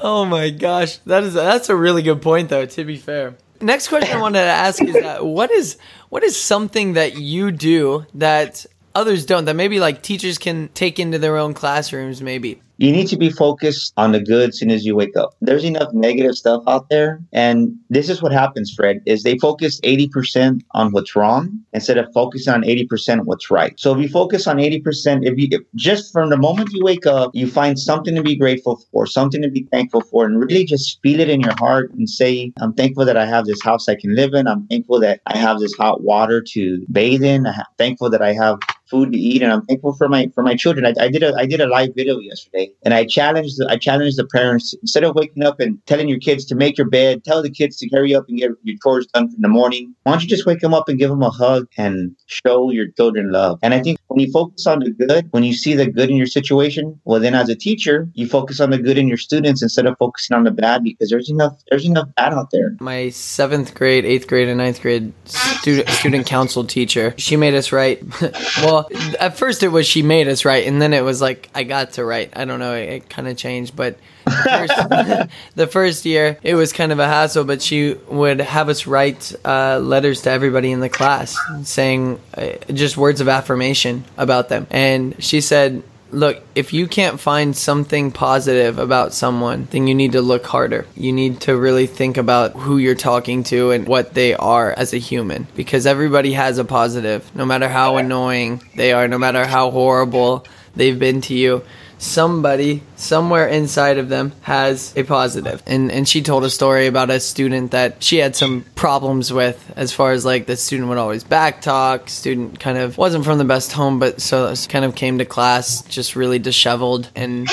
Oh 0.02 0.25
my 0.25 0.50
gosh, 0.50 0.98
that 1.06 1.24
is 1.24 1.36
that's 1.36 1.69
a 1.69 1.75
really 1.75 2.02
good 2.02 2.24
point 2.24 2.50
though. 2.50 2.66
To 2.66 2.84
be 2.84 2.98
fair, 2.98 3.36
next 3.62 3.88
question 3.88 4.18
I 4.18 4.22
wanted 4.22 4.40
to 4.40 4.46
ask 4.46 4.81
is 4.84 4.94
that 4.96 5.24
what 5.24 5.51
is 5.51 5.78
what 6.10 6.24
is 6.24 6.36
something 6.42 6.94
that 6.94 7.18
you 7.18 7.51
do 7.51 8.06
that 8.16 8.66
others 8.96 9.25
don't 9.28 9.46
that 9.46 9.56
maybe 9.56 9.80
like 9.80 10.01
teachers 10.01 10.40
can 10.40 10.69
take 10.69 11.00
into 11.00 11.19
their 11.19 11.38
own 11.38 11.54
classrooms 11.54 12.19
maybe. 12.22 12.62
You 12.77 12.92
need 12.92 13.07
to 13.07 13.18
be 13.18 13.30
focused 13.30 13.94
on 13.98 14.12
the 14.12 14.19
good 14.19 14.50
as 14.50 14.60
soon 14.60 14.72
as 14.72 14.86
you 14.86 14.95
wake 14.95 15.16
up. 15.16 15.36
There's 15.42 15.63
enough 15.63 15.94
negative 15.94 16.36
stuff 16.36 16.63
out 16.68 16.89
there. 16.89 17.22
And 17.31 17.75
this 17.89 18.10
is 18.10 18.22
what 18.22 18.31
happens, 18.31 18.74
Fred, 18.74 19.01
is 19.06 19.24
they 19.24 19.38
focus 19.38 19.80
80% 19.81 20.62
on 20.72 20.92
what's 20.92 21.16
wrong 21.16 21.60
instead 21.74 21.98
of 21.98 22.12
focusing 22.13 22.54
on 22.54 22.63
80% 22.63 23.19
of 23.19 23.27
what's 23.27 23.50
right. 23.50 23.80
So 23.80 23.94
if 23.94 24.01
you 24.01 24.10
focus 24.10 24.48
on 24.48 24.57
80%, 24.57 25.25
if 25.25 25.38
you 25.38 25.48
if 25.51 25.62
just 25.75 26.12
from 26.12 26.30
the 26.30 26.38
moment 26.38 26.69
you 26.72 26.83
wake 26.83 27.06
up, 27.06 27.31
you 27.33 27.48
find 27.48 27.80
something 27.80 28.16
to 28.16 28.24
be 28.24 28.36
grateful 28.36 28.81
for, 28.92 29.06
something 29.06 29.42
to 29.42 29.50
be 29.50 29.68
thankful 29.72 30.01
for, 30.01 30.25
and 30.25 30.39
really 30.39 30.66
just 30.66 31.00
feel 31.01 31.19
it 31.19 31.30
in 31.30 31.42
your 31.42 31.56
heart 31.57 31.92
and 31.94 32.10
say, 32.10 32.51
I'm 32.60 32.74
thankful 32.74 33.06
that 33.06 33.18
I 33.18 33.25
have 33.25 33.45
this 33.45 33.62
house 33.62 33.88
I 33.88 33.95
can 33.95 34.16
live 34.16 34.33
in. 34.33 34.48
I'm 34.48 34.68
thankful 34.68 35.00
that 35.01 35.22
I 35.27 35.38
have 35.38 35.60
this 35.60 35.74
hot 35.74 36.01
water 36.01 36.42
to 36.54 36.86
bathe 36.92 37.24
in. 37.24 37.45
I'm 37.45 37.63
thankful 37.77 38.10
that 38.10 38.22
I 38.22 38.33
have 38.33 38.60
food 38.90 39.12
to 39.12 39.18
eat 39.18 39.42
and 39.42 39.52
I'm 39.52 39.64
thankful 39.66 39.94
for 39.94 40.08
my 40.08 40.32
for 40.34 40.44
my 40.44 40.56
children. 40.56 40.86
I, 40.86 40.94
I 41.06 41.10
did 41.10 41.24
a 41.24 41.34
I 41.36 41.46
did 41.46 41.62
a 41.62 41.68
live 41.68 41.96
video 41.96 42.20
yesterday 42.20 42.72
and 42.84 42.94
I 42.94 43.06
challenged 43.06 43.58
the, 43.58 43.68
I 43.70 43.78
challenged 43.78 44.18
the 44.18 44.28
parents 44.28 44.74
instead 44.82 45.04
of 45.04 45.16
waking 45.16 45.44
up 45.44 45.60
and 45.60 45.84
telling 45.86 46.08
your 46.08 46.20
kids 46.20 46.46
to 46.46 46.56
make 46.56 46.78
your 46.78 46.90
bed, 46.90 47.24
tell 47.24 47.42
the 47.42 47.50
kids 47.50 47.78
to 47.78 47.90
hurry 47.90 48.14
up 48.16 48.26
and 48.30 48.38
get 48.38 48.52
your 48.64 48.77
chores 48.84 49.08
done 49.08 49.32
in 49.36 49.42
the 49.42 49.48
morning. 49.48 49.94
Why 50.04 50.13
don't 50.13 50.22
you 50.22 50.27
just 50.27 50.46
wake 50.46 50.60
them 50.60 50.74
up 50.74 50.89
and 50.89 51.00
give 51.00 51.10
them 51.10 51.24
a 51.24 51.30
hug 51.30 51.68
and 51.77 52.15
show 52.27 52.72
your 52.72 52.88
children 52.88 53.32
love? 53.32 53.60
And 53.63 53.74
I 53.74 53.82
think 53.82 54.00
when 54.08 54.20
you 54.20 54.32
focus 54.32 54.68
on 54.68 54.80
the 54.80 54.92
good, 54.92 55.27
when 55.32 55.44
you 55.44 55.54
see 55.54 55.74
the 55.74 55.88
good 55.88 56.10
in 56.10 56.15
your 56.15 56.27
situation, 56.27 57.00
well 57.06 57.20
then 57.20 57.36
as 57.36 57.50
a 57.50 57.56
teacher, 57.56 58.10
you 58.13 58.27
focus 58.27 58.60
on 58.60 58.70
the 58.70 58.77
good 58.77 58.98
in 58.98 59.08
your 59.08 59.18
students 59.18 59.62
instead 59.62 59.86
of 59.86 59.98
focusing 59.98 60.36
on 60.36 60.44
the 60.44 60.51
bad 60.51 60.84
because 60.84 61.10
there's 61.10 61.30
enough 61.30 61.54
there's 61.70 61.86
enough 61.86 62.08
bad 62.15 62.34
out 62.34 62.51
there. 62.51 62.75
My 62.80 63.10
seventh 63.10 63.74
grade, 63.74 64.06
eighth 64.06 64.27
grade, 64.27 64.48
and 64.48 64.58
ninth 64.58 64.82
grade 64.82 65.13
student 65.25 65.89
student 65.89 66.25
council 66.27 66.63
teacher. 66.63 67.13
She 67.18 67.36
made 67.36 67.54
us 67.54 67.72
write. 67.72 68.04
well, 68.62 68.75
at 69.20 69.38
first 69.38 69.63
it 69.63 69.70
was 69.70 69.86
she 69.88 70.01
made 70.01 70.27
us 70.27 70.46
write, 70.46 70.67
and 70.67 70.82
then 70.82 70.94
it 70.94 71.03
was 71.03 71.22
like 71.22 71.50
I 71.53 71.63
got 71.63 71.94
to 71.94 72.05
write. 72.05 72.32
I 72.36 72.46
don't 72.46 72.60
know. 72.60 72.74
It, 72.75 72.89
it 72.89 73.10
kind 73.10 73.27
of 73.27 73.38
changed, 73.38 73.75
but 73.75 73.98
the 74.25 74.32
first, 74.32 75.29
the 75.55 75.67
first 75.67 76.05
year 76.05 76.38
it 76.44 76.55
was 76.55 76.74
kind 76.74 76.91
of 76.91 77.00
a 77.00 77.08
hassle. 77.08 77.44
But 77.44 77.62
she 77.62 77.94
would 78.08 78.39
have 78.39 78.70
us 78.70 78.88
write 78.88 79.34
uh, 79.46 79.79
letters 79.79 80.22
to 80.24 80.32
everybody 80.32 80.72
in 80.72 80.79
the 80.79 80.89
class, 80.89 81.38
saying 81.63 82.20
uh, 82.36 82.53
just 82.74 82.98
words 82.98 83.22
of 83.22 83.27
affirmation 83.27 84.03
about 84.17 84.50
them. 84.50 84.67
And 84.70 85.22
she 85.24 85.41
said. 85.41 85.84
Look, 86.12 86.41
if 86.53 86.71
you 86.71 86.88
can't 86.88 87.19
find 87.19 87.57
something 87.57 88.12
positive 88.12 88.77
about 88.77 89.13
someone, 89.13 89.67
then 89.71 89.88
you 89.88 89.95
need 89.95 90.13
to 90.13 90.21
look 90.21 90.45
harder. 90.45 90.85
You 90.95 91.12
need 91.12 91.41
to 91.41 91.57
really 91.57 91.88
think 91.88 92.17
about 92.17 92.53
who 92.53 92.77
you're 92.77 92.95
talking 92.95 93.43
to 93.45 93.71
and 93.71 93.88
what 93.88 94.13
they 94.13 94.33
are 94.35 94.71
as 94.71 94.93
a 94.93 94.97
human. 94.97 95.47
Because 95.55 95.85
everybody 95.85 96.33
has 96.33 96.57
a 96.57 96.63
positive, 96.63 97.29
no 97.35 97.45
matter 97.45 97.67
how 97.67 97.97
annoying 97.97 98.62
they 98.75 98.93
are, 98.93 99.07
no 99.07 99.17
matter 99.17 99.45
how 99.45 99.71
horrible 99.71 100.45
they've 100.75 100.97
been 100.97 101.21
to 101.21 101.33
you. 101.33 101.63
Somebody 101.98 102.84
somewhere 102.96 103.48
inside 103.48 103.98
of 103.98 104.10
them 104.10 104.32
has 104.42 104.94
a 104.96 105.04
positive. 105.04 105.62
And 105.66 105.92
and 105.92 106.08
she 106.08 106.22
told 106.22 106.44
a 106.44 106.50
story 106.50 106.88
about 106.88 107.10
a 107.10 107.20
student 107.20 107.72
that 107.72 108.04
she 108.04 108.18
had 108.18 108.36
some 108.36 108.66
problems 108.75 109.32
with 109.32 109.72
as 109.75 109.94
far 109.94 110.12
as 110.12 110.25
like 110.25 110.46
the 110.46 110.56
student 110.56 110.90
would 110.90 110.98
always 110.98 111.24
backtalk, 111.24 112.10
student 112.10 112.60
kind 112.60 112.78
of 112.78 112.98
wasn't 112.98 113.25
from 113.25 113.38
the 113.38 113.46
best 113.46 113.72
home 113.72 114.00
but 114.00 114.22
so 114.22 114.54
kind 114.70 114.86
of 114.86 114.96
came 114.96 115.18
to 115.18 115.25
class 115.25 115.82
just 115.84 116.16
really 116.16 116.40
disheveled 116.40 117.10
and 117.16 117.48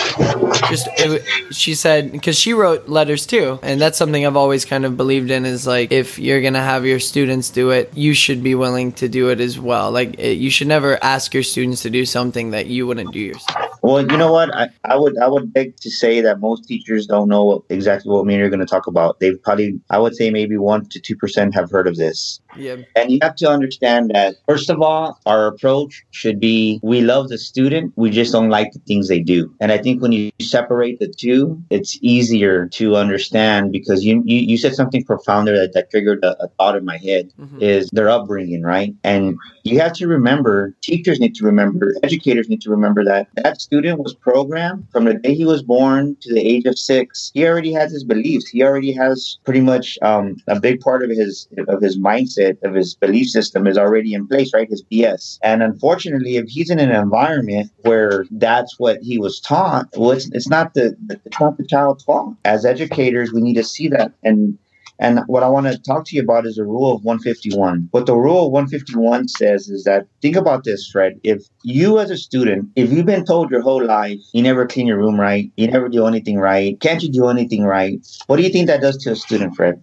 just 0.68 0.88
it, 0.98 1.22
she 1.54 1.74
said 1.74 2.12
because 2.12 2.38
she 2.38 2.52
wrote 2.52 2.88
letters 2.88 3.26
too. 3.26 3.58
And 3.62 3.80
that's 3.80 3.98
something 3.98 4.26
i've 4.26 4.36
always 4.36 4.64
kind 4.64 4.84
of 4.84 4.96
believed 4.96 5.30
in 5.30 5.44
is 5.44 5.66
like 5.66 5.92
if 5.92 6.18
you're 6.18 6.42
gonna 6.42 6.62
have 6.62 6.86
your 6.86 7.00
students 7.00 7.50
do 7.50 7.70
it 7.70 7.90
you 7.94 8.14
should 8.14 8.42
be 8.42 8.54
willing 8.54 8.92
to 8.92 9.08
do 9.08 9.30
it 9.30 9.40
as 9.40 9.58
well. 9.58 9.90
Like 9.90 10.18
it, 10.18 10.38
you 10.38 10.50
should 10.50 10.68
never 10.68 11.02
ask 11.02 11.34
your 11.34 11.42
students 11.42 11.82
to 11.82 11.90
do 11.90 12.04
something 12.06 12.50
that 12.50 12.66
you 12.66 12.86
wouldn't 12.86 13.12
do 13.12 13.20
yourself 13.20 13.71
well 13.82 14.00
you 14.00 14.16
know 14.16 14.32
what? 14.32 14.54
I, 14.54 14.68
I 14.84 14.96
would 14.96 15.18
i 15.18 15.28
would 15.28 15.52
beg 15.52 15.76
to 15.78 15.90
say 15.90 16.20
that 16.20 16.40
most 16.40 16.66
teachers 16.66 17.06
don't 17.06 17.28
know 17.28 17.44
what, 17.44 17.62
exactly 17.68 18.10
what 18.12 18.24
me 18.26 18.34
and 18.34 18.40
you're 18.40 18.50
going 18.50 18.60
to 18.60 18.66
talk 18.66 18.86
about. 18.86 19.18
They've 19.20 19.40
probably 19.42 19.80
i 19.90 19.98
would 19.98 20.14
say 20.16 20.30
maybe 20.30 20.56
1 20.56 20.88
to 20.90 21.00
2% 21.00 21.54
have 21.54 21.70
heard 21.70 21.86
of 21.86 21.96
this. 21.96 22.40
Yeah. 22.56 22.76
And 22.96 23.10
you 23.10 23.18
have 23.22 23.36
to 23.36 23.48
understand 23.48 24.10
that 24.14 24.36
first 24.48 24.70
of 24.70 24.80
all 24.80 25.18
our 25.26 25.46
approach 25.46 26.02
should 26.10 26.38
be 26.40 26.80
we 26.82 27.00
love 27.00 27.28
the 27.28 27.38
student 27.38 27.92
we 27.96 28.10
just 28.10 28.32
don't 28.32 28.50
like 28.50 28.72
the 28.72 28.80
things 28.80 29.08
they 29.08 29.20
do. 29.20 29.52
And 29.60 29.72
i 29.72 29.78
think 29.78 30.00
when 30.02 30.12
you 30.12 30.30
separate 30.40 30.98
the 31.00 31.08
two 31.24 31.62
it's 31.70 31.98
easier 32.02 32.68
to 32.78 32.96
understand 32.96 33.72
because 33.72 34.04
you 34.04 34.22
you, 34.24 34.38
you 34.38 34.56
said 34.56 34.74
something 34.74 35.04
profound 35.04 35.48
there 35.48 35.58
that, 35.58 35.72
that 35.74 35.90
triggered 35.90 36.22
a, 36.24 36.32
a 36.44 36.48
thought 36.58 36.76
in 36.76 36.84
my 36.84 36.98
head 36.98 37.32
Mhm. 37.40 37.60
is 37.62 37.88
their 37.92 38.08
upbringing 38.10 38.62
right? 38.62 38.94
And 39.04 39.36
you 39.64 39.80
have 39.80 39.92
to 39.94 40.06
remember 40.06 40.74
teachers 40.82 41.18
need 41.18 41.34
to 41.36 41.44
remember 41.44 41.94
educators 42.02 42.48
need 42.48 42.60
to 42.62 42.70
remember 42.70 43.04
that 43.04 43.28
that 43.36 43.60
student 43.72 44.00
was 44.00 44.12
programmed 44.14 44.86
from 44.92 45.06
the 45.06 45.14
day 45.14 45.34
he 45.34 45.46
was 45.46 45.62
born 45.62 46.14
to 46.20 46.34
the 46.34 46.46
age 46.46 46.66
of 46.66 46.78
six. 46.78 47.30
He 47.32 47.46
already 47.46 47.72
has 47.72 47.90
his 47.90 48.04
beliefs. 48.04 48.46
He 48.46 48.62
already 48.62 48.92
has 48.92 49.38
pretty 49.44 49.62
much 49.62 49.98
um, 50.02 50.36
a 50.46 50.60
big 50.60 50.80
part 50.80 51.02
of 51.02 51.08
his 51.08 51.48
of 51.68 51.80
his 51.80 51.98
mindset 51.98 52.62
of 52.64 52.74
his 52.74 52.94
belief 52.94 53.28
system 53.30 53.66
is 53.66 53.78
already 53.78 54.12
in 54.12 54.28
place 54.28 54.52
right? 54.52 54.68
His 54.68 54.82
bs 54.92 55.38
and 55.42 55.62
unfortunately 55.62 56.36
if 56.36 56.48
he's 56.48 56.68
in 56.68 56.80
an 56.80 56.90
environment 56.90 57.70
where 57.80 58.26
that's 58.32 58.78
what 58.78 58.98
he 59.00 59.18
was 59.18 59.40
taught 59.40 59.86
well 59.96 60.10
it's, 60.10 60.28
it's 60.32 60.50
not 60.50 60.74
the 60.74 60.94
it's 61.24 61.40
not 61.40 61.56
the 61.56 61.66
child's 61.66 62.04
fault. 62.04 62.34
As 62.44 62.66
educators 62.66 63.32
we 63.32 63.40
need 63.40 63.54
to 63.54 63.64
see 63.64 63.88
that 63.88 64.12
and 64.22 64.58
and 65.02 65.18
what 65.26 65.42
I 65.42 65.48
want 65.48 65.66
to 65.66 65.76
talk 65.82 66.04
to 66.06 66.16
you 66.16 66.22
about 66.22 66.46
is 66.46 66.54
the 66.54 66.64
rule 66.64 66.94
of 66.94 67.02
151. 67.02 67.88
What 67.90 68.06
the 68.06 68.14
rule 68.14 68.46
of 68.46 68.52
151 68.52 69.26
says 69.26 69.68
is 69.68 69.82
that 69.82 70.06
think 70.22 70.36
about 70.36 70.62
this, 70.62 70.88
Fred. 70.88 71.18
If 71.24 71.42
you 71.64 71.98
as 71.98 72.10
a 72.10 72.16
student, 72.16 72.68
if 72.76 72.92
you've 72.92 73.04
been 73.04 73.24
told 73.24 73.50
your 73.50 73.62
whole 73.62 73.84
life 73.84 74.20
you 74.32 74.42
never 74.42 74.64
clean 74.64 74.86
your 74.86 74.98
room 74.98 75.18
right, 75.18 75.50
you 75.56 75.66
never 75.66 75.88
do 75.88 76.06
anything 76.06 76.38
right, 76.38 76.78
can't 76.80 77.02
you 77.02 77.10
do 77.10 77.26
anything 77.26 77.64
right? 77.64 77.98
What 78.28 78.36
do 78.36 78.44
you 78.44 78.50
think 78.50 78.68
that 78.68 78.80
does 78.80 78.96
to 78.98 79.10
a 79.10 79.16
student, 79.16 79.56
Fred? 79.56 79.82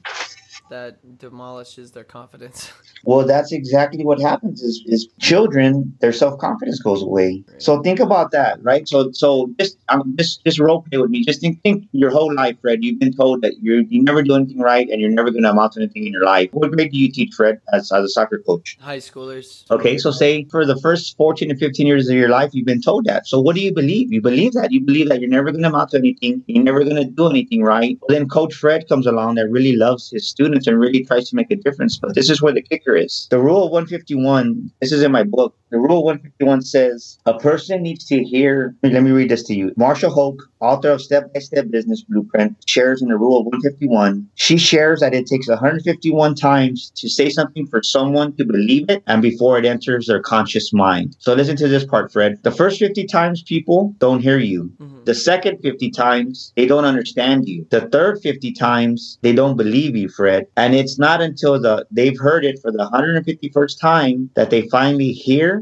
That 0.70 1.18
demolishes 1.18 1.92
their 1.92 2.04
confidence 2.04 2.72
Well, 3.06 3.26
that's 3.26 3.52
exactly 3.52 4.04
what 4.04 4.20
happens 4.20 4.62
is, 4.62 4.84
is 4.86 5.08
children, 5.20 5.96
their 6.02 6.12
self-confidence 6.12 6.82
goes 6.82 7.02
away. 7.02 7.44
So 7.58 7.82
think 7.82 8.00
about 8.00 8.32
that, 8.32 8.62
right? 8.62 8.88
So 8.88 9.12
so 9.14 9.50
just 9.60 9.78
um, 9.88 10.16
just 10.18 10.44
just 10.44 10.60
role 10.60 10.82
play 10.82 10.98
with 10.98 11.10
me. 11.10 11.24
Just 11.24 11.40
think 11.40 11.62
think 11.64 11.86
your 11.92 12.10
whole 12.10 12.34
life, 12.34 12.58
Fred. 12.62 12.84
You've 12.84 13.00
been 13.00 13.14
told 13.14 13.42
that 13.42 13.54
you 13.62 13.86
you 13.90 14.04
never 14.04 14.22
do 14.22 14.36
anything 14.36 14.60
right 14.60 14.88
and 14.90 15.00
you're 15.00 15.10
never 15.10 15.32
gonna 15.32 15.50
amount 15.50 15.74
to 15.74 15.80
anything 15.80 16.08
in 16.08 16.12
your 16.12 16.26
life. 16.26 16.50
What 16.52 16.72
grade 16.72 16.92
do 16.92 16.98
you 16.98 17.12
teach, 17.12 17.34
Fred, 17.34 17.62
as, 17.74 17.92
as 17.92 18.04
a 18.04 18.10
soccer 18.10 18.44
coach? 18.46 18.78
high 18.82 18.98
schoolers 18.98 19.70
Okay, 19.72 19.98
so 19.98 20.12
say 20.12 20.46
for 20.46 20.66
the 20.66 20.80
first 20.82 21.16
14 21.18 21.50
to 21.50 21.56
15 21.56 21.88
years 21.88 22.10
of 22.10 22.16
your 22.16 22.30
life, 22.30 22.52
you've 22.54 22.66
been 22.66 22.82
told 22.82 23.06
that. 23.06 23.28
So 23.28 23.40
what 23.40 23.56
do 23.56 23.62
you 23.62 23.74
believe? 23.74 24.12
You 24.12 24.22
believe 24.22 24.54
that. 24.54 24.72
You 24.72 24.82
believe 24.82 25.10
that 25.10 25.22
you're 25.22 25.30
never 25.30 25.52
going 25.52 25.64
to 25.64 25.70
amount 25.70 25.92
to 25.92 25.98
anything. 25.98 26.44
You're 26.48 26.64
never 26.64 26.84
going 26.84 26.96
to 26.96 27.06
do 27.06 27.30
anything 27.30 27.64
right. 27.64 27.98
Well, 28.02 28.18
then 28.18 28.28
Coach 28.28 28.54
Fred 28.56 28.88
comes 28.90 29.06
along 29.06 29.36
that 29.36 29.50
really 29.50 29.76
loves 29.76 30.10
his 30.10 30.28
students 30.28 30.59
and 30.68 30.80
really 30.80 31.04
tries 31.04 31.30
to 31.30 31.36
make 31.36 31.52
a 31.52 31.56
difference. 31.56 31.98
But 31.98 32.16
this 32.16 32.30
is 32.30 32.42
where 32.42 32.54
the 32.54 32.62
kicker 32.62 32.96
is. 32.96 33.28
The 33.30 33.40
rule 33.40 33.66
of 33.66 33.72
151, 33.72 34.72
this 34.82 34.92
is 34.92 35.04
in 35.04 35.12
my 35.12 35.24
book. 35.24 35.56
The 35.72 35.78
rule 35.78 36.04
151 36.04 36.62
says 36.64 37.20
a 37.26 37.38
person 37.38 37.84
needs 37.84 38.06
to 38.06 38.24
hear. 38.24 38.76
Let 38.82 39.04
me 39.04 39.12
read 39.12 39.30
this 39.30 39.44
to 39.44 39.56
you. 39.56 39.72
Marshall 39.78 40.12
Hoke, 40.12 40.42
author 40.60 40.90
of 40.90 41.02
Step 41.02 41.32
by 41.34 41.40
Step 41.40 41.70
Business 41.70 42.04
Blueprint, 42.04 42.56
shares 42.68 43.02
in 43.02 43.10
the 43.10 43.18
rule 43.18 43.40
of 43.40 43.46
151. 43.46 44.28
She 44.36 44.58
shares 44.58 45.02
that 45.02 45.14
it 45.14 45.28
takes 45.28 45.48
151 45.48 46.36
times 46.36 46.92
to 46.96 47.08
say 47.08 47.30
something 47.30 47.68
for 47.68 47.84
someone 47.84 48.36
to 48.38 48.46
believe 48.46 48.90
it 48.90 49.04
and 49.06 49.22
before 49.22 49.58
it 49.60 49.66
enters 49.66 50.08
their 50.08 50.22
conscious 50.22 50.74
mind. 50.74 51.16
So 51.20 51.34
listen 51.34 51.56
to 51.58 51.68
this 51.68 51.86
part, 51.86 52.12
Fred. 52.12 52.40
The 52.44 52.52
first 52.52 52.80
50 52.80 53.06
times 53.06 53.44
people 53.44 53.96
don't 54.00 54.22
hear 54.22 54.40
you. 54.40 54.72
Mhm. 54.82 55.06
The 55.06 55.16
second 55.16 55.60
50 55.62 55.92
times, 55.92 56.52
they 56.56 56.66
don't 56.66 56.86
understand 56.86 57.48
you. 57.48 57.66
The 57.70 57.82
third 57.82 58.20
50 58.22 58.52
times, 58.54 59.18
they 59.22 59.34
don't 59.34 59.56
believe 59.56 59.96
you, 59.96 60.10
Fred. 60.10 60.46
And 60.58 60.74
it's 60.76 60.98
not 61.00 61.22
until 61.22 61.60
the 61.60 61.86
they've 61.92 62.18
heard 62.20 62.44
it 62.44 62.60
for 62.62 62.72
the 62.72 62.90
151st 62.92 63.80
time 63.80 64.30
that 64.36 64.50
they 64.50 64.68
finally 64.70 65.12
hear, 65.12 65.59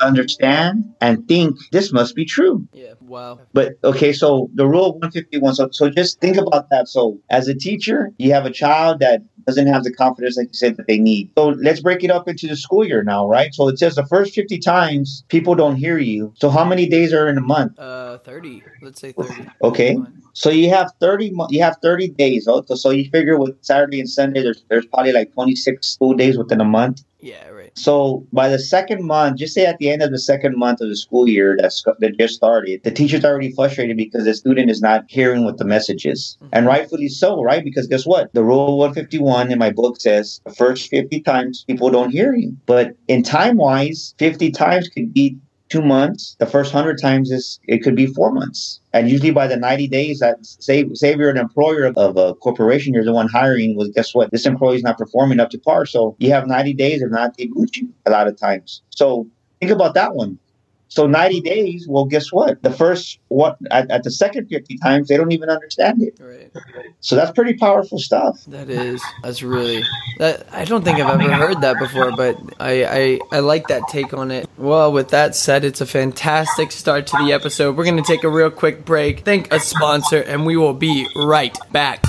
understand, 0.00 0.84
and 1.00 1.26
think 1.28 1.56
this 1.72 1.92
must 1.92 2.14
be 2.14 2.24
true. 2.24 2.66
yeah 2.72 2.94
wow 3.00 3.38
But 3.52 3.74
okay, 3.84 4.12
so 4.12 4.50
the 4.54 4.66
rule 4.66 4.86
of 4.86 4.94
151. 4.94 5.54
So, 5.54 5.68
so 5.72 5.90
just 5.90 6.20
think 6.20 6.36
about 6.36 6.70
that. 6.70 6.88
So, 6.88 7.18
as 7.30 7.48
a 7.48 7.54
teacher, 7.54 8.10
you 8.18 8.32
have 8.32 8.46
a 8.46 8.50
child 8.50 9.00
that 9.00 9.20
doesn't 9.46 9.66
have 9.66 9.84
the 9.84 9.92
confidence, 9.92 10.36
like 10.36 10.48
you 10.48 10.54
said, 10.54 10.76
that 10.76 10.86
they 10.86 10.98
need. 10.98 11.30
So, 11.36 11.48
let's 11.48 11.80
break 11.80 12.02
it 12.04 12.10
up 12.10 12.28
into 12.28 12.46
the 12.46 12.56
school 12.56 12.84
year 12.86 13.02
now, 13.02 13.28
right? 13.28 13.52
So, 13.54 13.68
it 13.68 13.78
says 13.78 13.94
the 13.94 14.06
first 14.06 14.34
50 14.34 14.58
times 14.58 15.24
people 15.28 15.54
don't 15.54 15.76
hear 15.76 15.98
you. 15.98 16.32
So, 16.36 16.48
how 16.50 16.64
many 16.64 16.88
days 16.88 17.12
are 17.12 17.28
in 17.28 17.36
a 17.38 17.42
month? 17.56 17.78
uh 17.78 18.18
30 18.18 18.62
let's 18.80 19.00
say 19.00 19.12
30 19.12 19.46
Okay. 19.62 19.96
So 20.32 20.48
you 20.50 20.70
have 20.70 20.92
30 21.00 21.32
you 21.50 21.62
have 21.62 21.76
30 21.82 22.08
days. 22.08 22.46
oh, 22.48 22.62
So, 22.66 22.74
so 22.76 22.90
you 22.90 23.10
figure 23.10 23.36
with 23.38 23.54
Saturday 23.62 23.98
and 24.00 24.08
Sunday 24.08 24.42
there's 24.42 24.64
there's 24.70 24.86
probably 24.86 25.12
like 25.12 25.32
26 25.34 25.86
school 25.86 26.14
days 26.14 26.38
within 26.38 26.60
a 26.60 26.64
month. 26.64 27.02
yeah 27.20 27.48
right 27.48 27.59
So 27.74 28.26
by 28.32 28.48
the 28.48 28.58
second 28.58 29.04
month, 29.04 29.38
just 29.38 29.54
say 29.54 29.66
at 29.66 29.78
the 29.78 29.90
end 29.90 30.02
of 30.02 30.10
the 30.10 30.18
second 30.18 30.56
month 30.56 30.80
of 30.80 30.88
the 30.88 30.96
school 30.96 31.28
year 31.28 31.56
that's 31.58 31.82
that 31.98 32.18
just 32.18 32.34
started, 32.34 32.82
the 32.82 32.90
teacher's 32.90 33.24
already 33.24 33.52
frustrated 33.52 33.96
because 33.96 34.24
the 34.24 34.34
student 34.34 34.70
is 34.70 34.80
not 34.80 35.04
hearing 35.08 35.44
what 35.44 35.58
the 35.58 35.64
message 35.64 36.06
is. 36.06 36.36
Mm-hmm. 36.36 36.48
And 36.52 36.66
rightfully 36.66 37.08
so, 37.08 37.42
right? 37.42 37.64
Because 37.64 37.86
guess 37.86 38.06
what? 38.06 38.32
The 38.34 38.44
rule 38.44 38.78
151 38.78 39.50
in 39.52 39.58
my 39.58 39.70
book 39.70 40.00
says 40.00 40.40
the 40.44 40.54
first 40.54 40.90
50 40.90 41.20
times 41.20 41.64
people 41.66 41.90
don't 41.90 42.10
hear 42.10 42.34
you. 42.34 42.56
But 42.66 42.96
in 43.08 43.22
time 43.22 43.56
wise, 43.56 44.14
50 44.18 44.50
times 44.50 44.88
could 44.88 45.12
be 45.12 45.36
two 45.70 45.80
months. 45.80 46.36
The 46.38 46.46
first 46.46 46.72
hundred 46.72 47.00
times 47.00 47.30
is 47.30 47.58
it 47.66 47.78
could 47.78 47.96
be 47.96 48.06
four 48.06 48.30
months. 48.32 48.80
And 48.92 49.08
usually 49.08 49.30
by 49.30 49.46
the 49.46 49.56
90 49.56 49.88
days 49.88 50.18
that 50.18 50.44
say 50.44 50.84
say 50.94 51.16
you're 51.16 51.30
an 51.30 51.38
employer 51.38 51.92
of, 51.96 52.16
a 52.16 52.34
corporation, 52.34 52.92
you're 52.92 53.04
the 53.04 53.12
one 53.12 53.28
hiring, 53.28 53.76
well 53.76 53.88
guess 53.94 54.14
what? 54.14 54.30
This 54.32 54.46
employee 54.46 54.76
is 54.76 54.82
not 54.82 54.98
performing 54.98 55.40
up 55.40 55.50
to 55.50 55.58
par. 55.58 55.86
So 55.86 56.16
you 56.18 56.30
have 56.32 56.46
90 56.46 56.74
days, 56.74 57.00
if 57.00 57.10
not 57.10 57.36
they 57.38 57.46
boot 57.46 57.76
you 57.76 57.88
a 58.04 58.10
lot 58.10 58.26
of 58.26 58.36
times. 58.36 58.82
So 58.90 59.26
think 59.60 59.72
about 59.72 59.94
that 59.94 60.14
one. 60.14 60.38
So 60.90 61.06
90 61.06 61.40
days, 61.42 61.86
well, 61.88 62.04
guess 62.04 62.32
what? 62.32 62.60
The 62.64 62.72
first 62.72 63.20
what 63.28 63.56
at, 63.70 63.88
at 63.92 64.02
the 64.02 64.10
second 64.10 64.48
50 64.48 64.76
times, 64.78 65.06
they 65.06 65.16
don't 65.16 65.30
even 65.30 65.48
understand 65.48 66.02
it. 66.02 66.18
right 66.20 66.50
So 66.98 67.14
that's 67.14 67.30
pretty 67.30 67.54
powerful 67.54 68.00
stuff. 68.00 68.44
That 68.46 68.68
is. 68.68 69.00
That's 69.22 69.40
really. 69.40 69.84
That 70.18 70.52
I 70.52 70.64
don't 70.64 70.84
think 70.84 70.98
I've 70.98 71.20
ever 71.20 71.32
heard 71.32 71.60
that 71.60 71.78
before, 71.78 72.10
but 72.16 72.36
I, 72.58 73.20
I 73.30 73.36
I 73.36 73.38
like 73.38 73.68
that 73.68 73.84
take 73.88 74.12
on 74.12 74.32
it. 74.32 74.50
Well, 74.58 74.90
with 74.92 75.10
that 75.10 75.36
said, 75.36 75.64
it's 75.64 75.80
a 75.80 75.86
fantastic 75.86 76.72
start 76.72 77.06
to 77.08 77.16
the 77.24 77.32
episode. 77.32 77.76
We're 77.76 77.84
gonna 77.84 78.02
take 78.02 78.24
a 78.24 78.28
real 78.28 78.50
quick 78.50 78.84
break, 78.84 79.20
thank 79.20 79.52
a 79.52 79.60
sponsor, 79.60 80.20
and 80.20 80.44
we 80.44 80.56
will 80.56 80.74
be 80.74 81.06
right 81.14 81.56
back. 81.70 82.04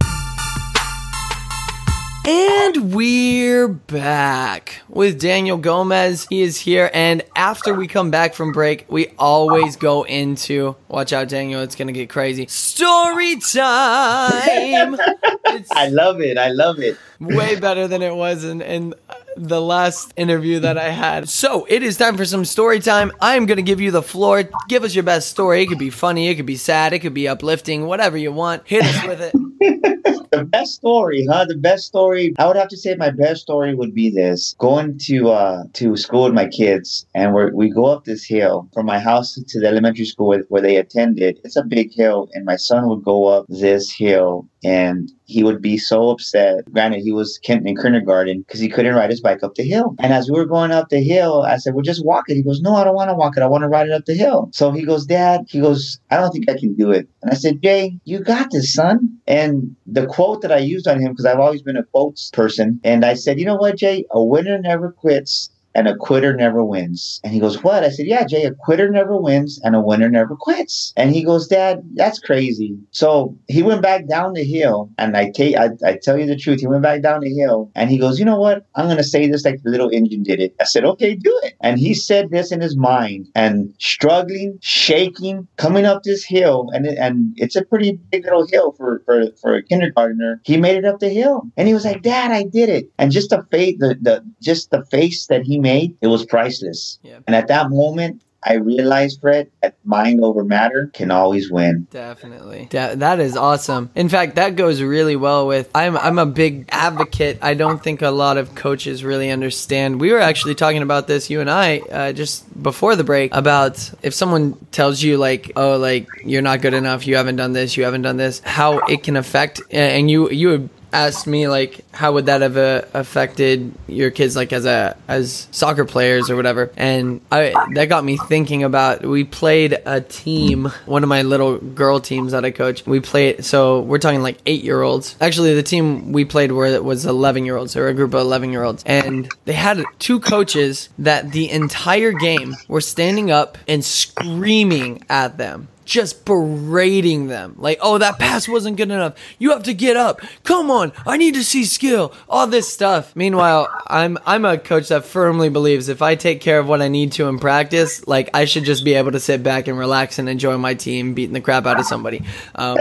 And 2.27 2.93
we're 2.93 3.67
back 3.67 4.83
with 4.91 5.19
Daniel 5.19 5.57
Gomez. 5.57 6.27
He 6.29 6.43
is 6.43 6.59
here. 6.59 6.91
And 6.93 7.25
after 7.35 7.73
we 7.73 7.87
come 7.87 8.11
back 8.11 8.35
from 8.35 8.53
break, 8.53 8.85
we 8.91 9.09
always 9.19 9.77
go 9.77 10.03
into 10.03 10.77
watch 10.89 11.15
out, 11.15 11.29
Daniel, 11.29 11.63
it's 11.63 11.75
going 11.75 11.87
to 11.87 11.95
get 11.95 12.11
crazy. 12.11 12.47
Story 12.47 13.37
time. 13.37 14.99
I 15.73 15.89
love 15.89 16.21
it. 16.21 16.37
I 16.37 16.49
love 16.49 16.79
it. 16.79 16.99
Way 17.21 17.59
better 17.59 17.89
than 17.89 18.03
it 18.03 18.15
was 18.15 18.45
in, 18.45 18.61
in 18.61 18.95
the 19.37 19.61
last 19.61 20.13
interview 20.17 20.61
that 20.61 20.77
I 20.77 20.91
had. 20.91 21.29
So 21.29 21.67
it 21.71 21.83
is 21.83 21.97
time 21.97 22.19
for 22.19 22.27
some 22.27 22.45
story 22.45 22.81
time. 22.81 23.13
I 23.21 23.37
am 23.37 23.47
going 23.47 23.57
to 23.57 23.63
give 23.63 23.81
you 23.81 23.91
the 23.91 24.03
floor. 24.03 24.45
Give 24.69 24.85
us 24.85 24.95
your 24.95 25.05
best 25.05 25.31
story. 25.31 25.63
It 25.63 25.67
could 25.69 25.79
be 25.79 25.91
funny, 25.91 26.29
it 26.29 26.35
could 26.35 26.47
be 26.47 26.57
sad, 26.57 26.93
it 26.93 26.99
could 26.99 27.15
be 27.15 27.29
uplifting, 27.29 27.87
whatever 27.87 28.19
you 28.19 28.31
want. 28.31 28.63
Hit 28.67 28.85
us 28.85 29.07
with 29.07 29.21
it. 29.23 29.35
the 30.31 30.47
best 30.49 30.73
story, 30.73 31.27
huh? 31.31 31.45
The 31.45 31.57
best 31.57 31.85
story. 31.85 32.33
I 32.39 32.47
would 32.47 32.57
have 32.57 32.69
to 32.69 32.79
say 32.79 32.95
my 32.95 33.11
best 33.11 33.43
story 33.43 33.75
would 33.75 33.95
be 33.95 34.09
this: 34.09 34.55
going 34.59 34.97
to 35.07 35.31
uh 35.31 35.65
to 35.75 35.97
school 35.97 36.25
with 36.25 36.33
my 36.35 36.49
kids, 36.49 37.07
and 37.15 37.35
we 37.35 37.51
we 37.53 37.71
go 37.71 37.85
up 37.85 38.05
this 38.05 38.25
hill 38.25 38.71
from 38.73 38.87
my 38.87 38.99
house 38.99 39.35
to 39.35 39.61
the 39.61 39.67
elementary 39.67 40.07
school 40.07 40.29
where, 40.29 40.45
where 40.49 40.63
they 40.63 40.77
attended. 40.77 41.41
It's 41.45 41.57
a 41.57 41.63
big 41.63 41.93
hill, 41.93 42.29
and 42.33 42.47
my 42.47 42.57
son 42.57 42.89
would 42.89 43.05
go 43.05 43.27
up 43.27 43.45
this 43.51 43.93
hill 43.93 44.49
and 44.65 45.13
he 45.31 45.45
would 45.45 45.63
be 45.63 45.79
so 45.79 46.11
upset. 46.11 46.65
Granted, 46.73 47.03
he 47.03 47.13
was 47.13 47.39
in 47.49 47.77
kindergarten 47.77 48.41
because 48.41 48.61
he 48.61 48.69
couldn't 48.69 48.97
ride 48.97 49.11
his 49.11 49.21
bike 49.21 49.43
up 49.43 49.55
the 49.55 49.63
hill. 49.63 49.95
And 50.01 50.13
as 50.13 50.29
we 50.29 50.37
were 50.37 50.47
going 50.47 50.73
up 50.73 50.89
the 50.89 51.03
hill, 51.03 51.43
I 51.43 51.57
said, 51.57 51.75
"Well, 51.75 51.83
just 51.83 52.05
walk 52.05 52.25
it." 52.29 52.35
He 52.35 52.43
goes, 52.43 52.61
"No, 52.61 52.75
I 52.75 52.85
don't 52.85 52.97
want 52.97 53.11
to 53.11 53.15
walk 53.15 53.37
it. 53.37 53.43
I 53.43 53.47
want 53.47 53.63
to 53.63 53.69
ride 53.69 53.87
it 53.87 53.93
up 53.93 54.07
the 54.07 54.15
hill." 54.15 54.51
So 54.53 54.73
he 54.73 54.85
goes, 54.85 55.07
"Dad," 55.07 55.43
he 55.49 55.61
goes, 55.61 56.01
"I 56.11 56.17
don't 56.17 56.33
think 56.33 56.51
I 56.51 56.59
can 56.59 56.75
do 56.75 56.91
it." 56.91 57.09
And 57.23 57.31
I 57.31 57.35
said, 57.35 57.63
"Jay, 57.63 57.97
you 58.05 58.19
got 58.19 58.51
this, 58.51 58.75
son." 58.75 59.09
And 59.27 59.77
the 59.87 60.07
quote 60.07 60.43
that 60.43 60.53
I 60.53 60.59
used 60.59 60.89
on 60.89 61.01
him 61.01 61.13
because 61.13 61.27
I've 61.27 61.39
always 61.39 61.63
been 61.63 61.77
a 61.77 61.85
quotes 61.85 62.31
person, 62.31 62.81
and 62.83 63.05
I 63.05 63.15
said, 63.15 63.39
"You 63.39 63.47
know 63.47 63.57
what, 63.57 63.77
Jay? 63.77 64.05
A 64.11 64.23
winner 64.23 64.59
never 64.59 64.91
quits." 64.91 65.51
And 65.75 65.89
a 65.89 65.97
quitter 65.97 66.35
never 66.35 66.65
wins. 66.65 67.21
And 67.25 67.33
he 67.33 67.41
goes, 67.41 67.63
What? 67.63 67.85
I 67.85 67.91
said, 67.91 68.07
Yeah, 68.07 68.25
Jay, 68.25 68.45
a 68.45 68.53
quitter 68.53 68.91
never 68.91 69.17
wins 69.17 69.61
and 69.63 69.75
a 69.75 69.81
winner 69.81 70.09
never 70.09 70.37
quits. 70.37 70.93
And 70.97 71.11
he 71.11 71.25
goes, 71.25 71.47
Dad, 71.47 71.83
that's 71.95 72.19
crazy. 72.19 72.79
So 72.91 73.37
he 73.49 73.63
went 73.63 73.83
back 73.83 74.09
down 74.09 74.35
the 74.35 74.45
hill, 74.45 74.91
and 74.99 75.17
I 75.17 75.31
tell 75.31 76.19
you 76.19 76.27
the 76.27 76.37
truth, 76.37 76.61
he 76.61 76.67
went 76.67 76.83
back 76.83 77.03
down 77.03 77.21
the 77.21 77.35
hill 77.35 77.71
and 77.75 77.91
he 77.91 77.99
goes, 77.99 78.19
You 78.19 78.25
know 78.25 78.41
what? 78.41 78.67
I'm 78.75 78.89
gonna 78.89 79.05
say 79.05 79.27
this 79.27 79.45
like 79.45 79.63
the 79.63 79.71
little 79.71 79.91
engine 79.91 80.23
did 80.23 80.41
it. 80.41 80.55
I 80.61 80.65
said, 80.65 80.85
Okay, 80.85 81.15
do 81.15 81.39
it. 81.45 81.55
And 81.61 81.79
he 81.79 81.95
said 81.95 82.31
this 82.31 82.53
in 82.53 82.61
his 82.61 82.77
mind 82.77 83.29
and 83.35 83.75
struggling, 83.79 84.59
shaking, 84.61 85.47
coming 85.57 85.85
up 85.85 86.03
this 86.03 86.25
hill, 86.25 86.69
and 86.73 86.87
it, 86.87 86.99
and 86.99 87.33
it's 87.37 87.57
a 87.57 87.65
pretty 87.65 87.99
big 88.11 88.25
little 88.25 88.47
hill 88.47 88.73
for, 88.73 89.03
for, 89.05 89.25
for 89.41 89.55
a 89.55 89.63
kindergartner. 89.63 90.41
He 90.45 90.57
made 90.57 90.77
it 90.77 90.85
up 90.85 91.01
the 91.01 91.09
hill. 91.09 91.43
And 91.57 91.69
he 91.69 91.75
was 91.75 91.85
like, 91.85 92.03
Dad, 92.03 92.31
I 92.31 92.45
did 92.45 92.69
it. 92.69 92.91
And 92.99 93.13
just 93.13 93.31
the 93.31 93.45
the, 93.51 93.97
the 94.01 94.25
just 94.41 94.71
the 94.71 94.85
face 94.87 95.27
that 95.27 95.43
he 95.43 95.59
made, 95.61 95.97
it 96.01 96.07
was 96.07 96.25
priceless. 96.25 96.99
Yeah. 97.03 97.19
And 97.27 97.37
at 97.37 97.49
that 97.49 97.71
moment, 97.71 98.23
I 98.43 98.55
realized, 98.55 99.21
Fred, 99.21 99.51
that 99.63 99.75
mind 99.85 100.25
over 100.25 100.45
matter 100.45 100.91
can 100.95 101.11
always 101.11 101.51
win. 101.51 101.87
Definitely. 101.91 102.69
Da- 102.71 102.95
that 102.95 103.21
is 103.21 103.37
awesome. 103.37 103.91
In 103.95 104.09
fact, 104.09 104.37
that 104.37 104.57
goes 104.57 104.81
really 104.81 105.17
well 105.17 105.47
with 105.47 105.71
I'm 105.75 105.97
I'm 105.97 106.19
a 106.19 106.25
big 106.25 106.67
advocate. 106.71 107.39
I 107.43 107.53
don't 107.55 107.83
think 107.83 108.01
a 108.01 108.11
lot 108.11 108.39
of 108.39 108.55
coaches 108.55 109.05
really 109.05 109.31
understand. 109.31 110.01
We 110.01 110.13
were 110.13 110.21
actually 110.21 110.55
talking 110.55 110.83
about 110.83 111.07
this 111.07 111.29
you 111.29 111.41
and 111.41 111.51
I 111.51 111.79
uh, 111.81 112.13
just 112.13 112.63
before 112.63 112.97
the 112.97 113.05
break 113.05 113.35
about 113.35 113.91
if 114.03 114.15
someone 114.15 114.55
tells 114.73 115.03
you 115.03 115.19
like, 115.19 115.53
"Oh, 115.55 115.77
like 115.77 116.09
you're 116.25 116.43
not 116.43 116.63
good 116.63 116.75
enough, 116.75 117.07
you 117.07 117.17
haven't 117.17 117.37
done 117.37 117.53
this, 117.53 117.77
you 117.77 117.85
haven't 117.85 118.03
done 118.03 118.17
this," 118.17 118.41
how 118.45 118.79
it 118.87 119.03
can 119.03 119.17
affect 119.17 119.61
and 119.71 120.11
you 120.11 120.31
you 120.31 120.49
would 120.49 120.71
asked 120.93 121.27
me 121.27 121.49
like 121.49 121.85
how 121.93 122.13
would 122.13 122.27
that 122.27 122.41
have 122.43 122.57
uh, 122.57 122.83
affected 122.95 123.73
your 123.87 124.11
kids 124.11 124.37
like 124.37 124.53
as 124.53 124.65
a 124.67 124.97
as 125.09 125.49
soccer 125.51 125.85
players 125.85 126.31
or 126.31 126.37
whatever. 126.37 126.71
And 126.77 127.21
i 127.31 127.53
that 127.75 127.87
got 127.87 128.05
me 128.05 128.17
thinking 128.17 128.63
about 128.63 129.05
we 129.05 129.25
played 129.25 129.79
a 129.87 130.01
team 130.01 130.67
one 130.87 131.03
of 131.03 131.09
my 131.09 131.23
little 131.23 131.59
girl 131.59 132.01
teams 132.01 132.33
that 132.33 132.45
i 132.45 132.51
coach. 132.51 132.87
We 132.87 133.01
played 133.01 133.45
so 133.45 133.81
we're 133.81 133.99
talking 133.99 134.23
like 134.23 134.39
eight 134.47 134.63
year 134.63 134.83
olds 134.83 135.17
actually 135.21 135.55
the 135.55 135.63
team 135.63 136.13
we 136.13 136.25
played 136.25 136.53
were 136.53 136.81
was 136.83 137.07
11 137.07 137.45
year 137.45 137.57
olds 137.57 137.77
or 137.77 137.89
a 137.89 137.95
group 137.95 138.15
of 138.15 138.21
11 138.21 138.51
year 138.51 138.63
olds 138.63 138.83
and 138.85 139.29
they 139.45 139.53
had 139.53 139.83
two 139.99 140.21
coaches 140.21 140.89
that 140.99 141.33
the 141.33 141.51
entire 141.51 142.13
game 142.13 142.55
were 142.69 142.81
standing 142.81 143.31
up 143.31 143.59
and 143.69 143.85
screaming 143.85 145.05
at 145.09 145.39
them 145.39 145.69
just 145.85 146.25
berating 146.25 147.27
them. 147.27 147.55
Like, 147.59 147.79
oh, 147.81 147.99
that 147.99 148.19
pass 148.19 148.49
wasn't 148.49 148.77
good 148.77 148.91
enough. 148.91 149.15
You 149.39 149.51
have 149.51 149.63
to 149.65 149.75
get 149.75 149.97
up. 149.97 150.21
Come 150.45 150.71
on. 150.71 150.93
I 151.07 151.17
need 151.17 151.35
to 151.35 151.45
see 151.45 151.65
skill. 151.65 152.15
All 152.29 152.47
this 152.47 152.73
stuff. 152.73 153.15
Meanwhile, 153.17 153.69
I'm 153.87 154.19
I'm 154.27 154.45
a 154.45 154.59
coach 154.59 154.89
that 154.89 155.05
firmly 155.05 155.49
believes 155.49 155.89
if 155.89 156.03
I 156.03 156.15
take 156.15 156.41
care 156.41 156.59
of 156.59 156.69
what 156.69 156.83
I 156.83 156.89
need 156.89 157.13
to 157.13 157.29
in 157.29 157.39
practice, 157.39 158.07
like 158.07 158.31
I 158.35 158.45
should 158.45 158.65
just 158.65 158.85
be 158.85 158.95
able 158.95 159.13
to 159.13 159.21
sit 159.21 159.43
back 159.43 159.69
and 159.69 159.79
relax 159.79 160.19
and 160.19 160.29
enjoy 160.29 160.57
my 160.59 160.75
team 160.75 161.15
beating 161.15 161.35
the 161.35 161.41
crap 161.41 161.67
out 161.67 161.81
of 161.81 161.87
somebody. 161.87 162.25
Um, 162.55 162.79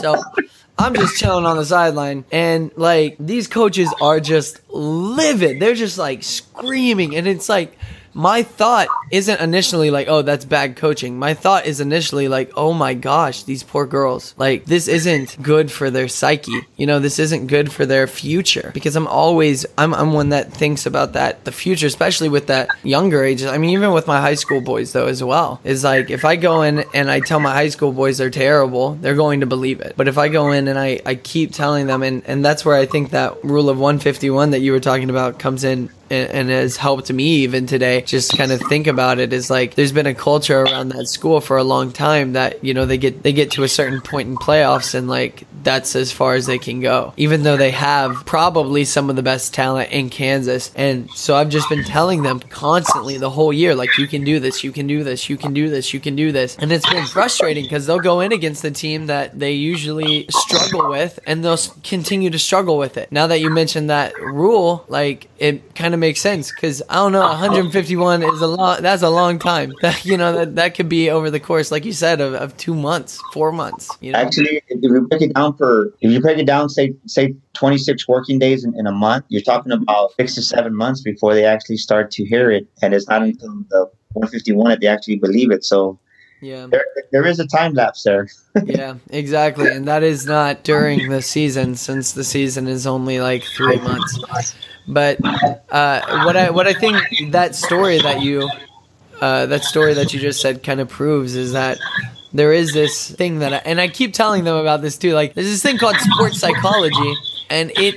so 0.00 0.22
I'm 0.78 0.94
just 0.94 1.16
chilling 1.16 1.46
on 1.46 1.56
the 1.56 1.64
sideline, 1.64 2.24
and 2.32 2.72
like 2.76 3.16
these 3.20 3.46
coaches 3.46 3.92
are 4.00 4.18
just 4.18 4.60
livid. 4.68 5.60
They're 5.60 5.74
just 5.74 5.98
like 5.98 6.24
screaming, 6.24 7.14
and 7.14 7.26
it's 7.28 7.48
like 7.48 7.78
my 8.14 8.42
thought 8.42 8.88
isn't 9.10 9.40
initially 9.40 9.90
like, 9.90 10.08
oh, 10.08 10.22
that's 10.22 10.44
bad 10.44 10.76
coaching. 10.76 11.18
My 11.18 11.34
thought 11.34 11.66
is 11.66 11.80
initially 11.80 12.28
like, 12.28 12.52
oh 12.56 12.72
my 12.72 12.94
gosh, 12.94 13.42
these 13.42 13.62
poor 13.62 13.86
girls. 13.86 14.34
Like, 14.38 14.64
this 14.64 14.88
isn't 14.88 15.40
good 15.42 15.70
for 15.70 15.90
their 15.90 16.08
psyche. 16.08 16.66
You 16.76 16.86
know, 16.86 17.00
this 17.00 17.18
isn't 17.18 17.48
good 17.48 17.72
for 17.72 17.84
their 17.84 18.06
future. 18.06 18.70
Because 18.72 18.96
I'm 18.96 19.08
always, 19.08 19.66
I'm, 19.76 19.92
I'm 19.92 20.12
one 20.12 20.30
that 20.30 20.52
thinks 20.52 20.86
about 20.86 21.14
that, 21.14 21.44
the 21.44 21.52
future, 21.52 21.86
especially 21.86 22.28
with 22.28 22.46
that 22.46 22.68
younger 22.82 23.24
ages. 23.24 23.48
I 23.48 23.58
mean, 23.58 23.70
even 23.70 23.92
with 23.92 24.06
my 24.06 24.20
high 24.20 24.34
school 24.34 24.60
boys, 24.60 24.92
though, 24.92 25.06
as 25.06 25.22
well. 25.22 25.60
Is 25.64 25.84
like, 25.84 26.10
if 26.10 26.24
I 26.24 26.36
go 26.36 26.62
in 26.62 26.84
and 26.94 27.10
I 27.10 27.20
tell 27.20 27.40
my 27.40 27.52
high 27.52 27.68
school 27.68 27.92
boys 27.92 28.18
they're 28.18 28.30
terrible, 28.30 28.94
they're 28.94 29.16
going 29.16 29.40
to 29.40 29.46
believe 29.46 29.80
it. 29.80 29.94
But 29.96 30.08
if 30.08 30.18
I 30.18 30.28
go 30.28 30.52
in 30.52 30.68
and 30.68 30.78
I, 30.78 31.00
I 31.04 31.16
keep 31.16 31.52
telling 31.52 31.86
them, 31.86 32.02
and, 32.02 32.22
and 32.26 32.44
that's 32.44 32.64
where 32.64 32.76
I 32.76 32.86
think 32.86 33.10
that 33.10 33.42
rule 33.44 33.68
of 33.68 33.78
151 33.78 34.50
that 34.50 34.60
you 34.60 34.72
were 34.72 34.80
talking 34.80 35.10
about 35.10 35.38
comes 35.38 35.64
in 35.64 35.90
and, 36.10 36.30
and 36.30 36.50
has 36.50 36.76
helped 36.76 37.12
me 37.12 37.24
even 37.42 37.66
today 37.66 38.02
just 38.02 38.36
kind 38.36 38.52
of 38.52 38.60
think 38.62 38.86
about 38.86 39.18
it 39.18 39.32
is 39.32 39.50
like 39.50 39.74
there's 39.74 39.92
been 39.92 40.06
a 40.06 40.14
culture 40.14 40.62
around 40.62 40.88
that 40.90 41.06
school 41.06 41.40
for 41.40 41.56
a 41.56 41.64
long 41.64 41.92
time 41.92 42.32
that 42.32 42.62
you 42.64 42.74
know 42.74 42.86
they 42.86 42.98
get 42.98 43.22
they 43.22 43.32
get 43.32 43.50
to 43.52 43.62
a 43.62 43.68
certain 43.68 44.00
point 44.00 44.28
in 44.28 44.36
playoffs 44.36 44.94
and 44.94 45.08
like 45.08 45.44
that's 45.64 45.96
as 45.96 46.12
far 46.12 46.34
as 46.34 46.46
they 46.46 46.58
can 46.58 46.80
go. 46.80 47.12
Even 47.16 47.42
though 47.42 47.56
they 47.56 47.70
have 47.72 48.24
probably 48.26 48.84
some 48.84 49.10
of 49.10 49.16
the 49.16 49.22
best 49.22 49.54
talent 49.54 49.90
in 49.90 50.10
Kansas. 50.10 50.70
And 50.76 51.10
so 51.12 51.34
I've 51.34 51.48
just 51.48 51.68
been 51.68 51.84
telling 51.84 52.22
them 52.22 52.38
constantly 52.38 53.18
the 53.18 53.30
whole 53.30 53.52
year 53.52 53.74
like 53.74 53.96
you 53.98 54.06
can 54.06 54.24
do 54.24 54.38
this 54.38 54.62
you 54.62 54.70
can 54.70 54.86
do 54.86 55.02
this 55.02 55.28
you 55.28 55.36
can 55.36 55.54
do 55.54 55.68
this 55.70 55.92
you 55.92 56.00
can 56.00 56.14
do 56.14 56.30
this. 56.30 56.56
And 56.58 56.70
it's 56.70 56.88
been 56.88 57.06
frustrating 57.06 57.64
because 57.64 57.86
they'll 57.86 57.98
go 57.98 58.20
in 58.20 58.32
against 58.32 58.62
the 58.62 58.70
team 58.70 59.06
that 59.06 59.38
they 59.38 59.52
usually 59.52 60.26
struggle 60.30 60.90
with 60.90 61.18
and 61.26 61.44
they'll 61.44 61.58
continue 61.82 62.30
to 62.30 62.38
struggle 62.38 62.78
with 62.78 62.96
it. 62.96 63.10
Now 63.10 63.26
that 63.26 63.40
you 63.40 63.50
mentioned 63.50 63.90
that 63.90 64.14
rule 64.20 64.84
like 64.88 65.28
it 65.38 65.74
kind 65.74 65.93
of 65.93 65.93
makes 65.98 66.20
sense 66.20 66.50
because 66.50 66.82
I 66.88 66.96
don't 66.96 67.12
know, 67.12 67.20
151 67.20 68.22
is 68.22 68.40
a 68.40 68.46
lot. 68.46 68.82
That's 68.82 69.02
a 69.02 69.10
long 69.10 69.38
time. 69.38 69.72
That 69.84 70.04
you 70.04 70.16
know 70.16 70.32
that 70.32 70.54
that 70.54 70.74
could 70.74 70.88
be 70.88 71.10
over 71.10 71.30
the 71.30 71.40
course, 71.40 71.70
like 71.70 71.84
you 71.84 71.92
said, 71.92 72.20
of, 72.20 72.32
of 72.34 72.56
two 72.56 72.74
months, 72.74 73.20
four 73.34 73.52
months. 73.52 73.90
You 74.00 74.12
know? 74.12 74.18
Actually, 74.18 74.62
if 74.68 74.78
you 74.82 75.06
break 75.08 75.20
it 75.20 75.34
down 75.34 75.56
for, 75.56 75.92
if 76.00 76.10
you 76.10 76.20
break 76.20 76.38
it 76.38 76.46
down, 76.46 76.70
say 76.70 76.94
say 77.06 77.34
26 77.52 78.08
working 78.08 78.38
days 78.38 78.64
in, 78.64 78.78
in 78.78 78.86
a 78.86 78.92
month, 78.92 79.26
you're 79.28 79.42
talking 79.42 79.72
about 79.72 80.12
six 80.16 80.34
to 80.36 80.42
seven 80.42 80.74
months 80.74 81.02
before 81.02 81.34
they 81.34 81.44
actually 81.44 81.76
start 81.76 82.10
to 82.12 82.24
hear 82.24 82.50
it, 82.50 82.66
and 82.80 82.94
it's 82.94 83.08
not 83.08 83.22
until 83.22 83.50
the 83.68 83.90
151 84.14 84.70
that 84.70 84.80
they 84.80 84.86
actually 84.86 85.16
believe 85.16 85.50
it. 85.50 85.64
So 85.64 85.98
yeah. 86.40 86.66
There, 86.70 86.84
there 87.12 87.26
is 87.26 87.40
a 87.40 87.46
time 87.46 87.74
lapse 87.74 88.02
there. 88.02 88.28
yeah, 88.64 88.96
exactly. 89.10 89.68
And 89.68 89.86
that 89.88 90.02
is 90.02 90.26
not 90.26 90.62
during 90.62 91.08
the 91.08 91.22
season 91.22 91.74
since 91.76 92.12
the 92.12 92.24
season 92.24 92.68
is 92.68 92.86
only 92.86 93.20
like 93.20 93.44
three 93.44 93.78
months. 93.80 94.54
But 94.86 95.18
uh, 95.70 96.24
what 96.24 96.36
I 96.36 96.50
what 96.50 96.66
I 96.66 96.74
think 96.74 96.98
that 97.30 97.54
story 97.54 97.98
that 97.98 98.22
you 98.22 98.48
uh, 99.20 99.46
that 99.46 99.64
story 99.64 99.94
that 99.94 100.12
you 100.12 100.20
just 100.20 100.40
said 100.40 100.62
kind 100.62 100.80
of 100.80 100.88
proves 100.88 101.34
is 101.34 101.52
that 101.52 101.78
there 102.34 102.52
is 102.52 102.72
this 102.72 103.10
thing 103.12 103.38
that, 103.38 103.52
I, 103.54 103.56
and 103.58 103.80
I 103.80 103.88
keep 103.88 104.12
telling 104.12 104.42
them 104.42 104.56
about 104.56 104.82
this 104.82 104.98
too. 104.98 105.14
Like, 105.14 105.34
there's 105.34 105.46
this 105.46 105.62
thing 105.62 105.78
called 105.78 105.96
sports 105.96 106.40
psychology, 106.40 107.14
and 107.48 107.70
it 107.76 107.94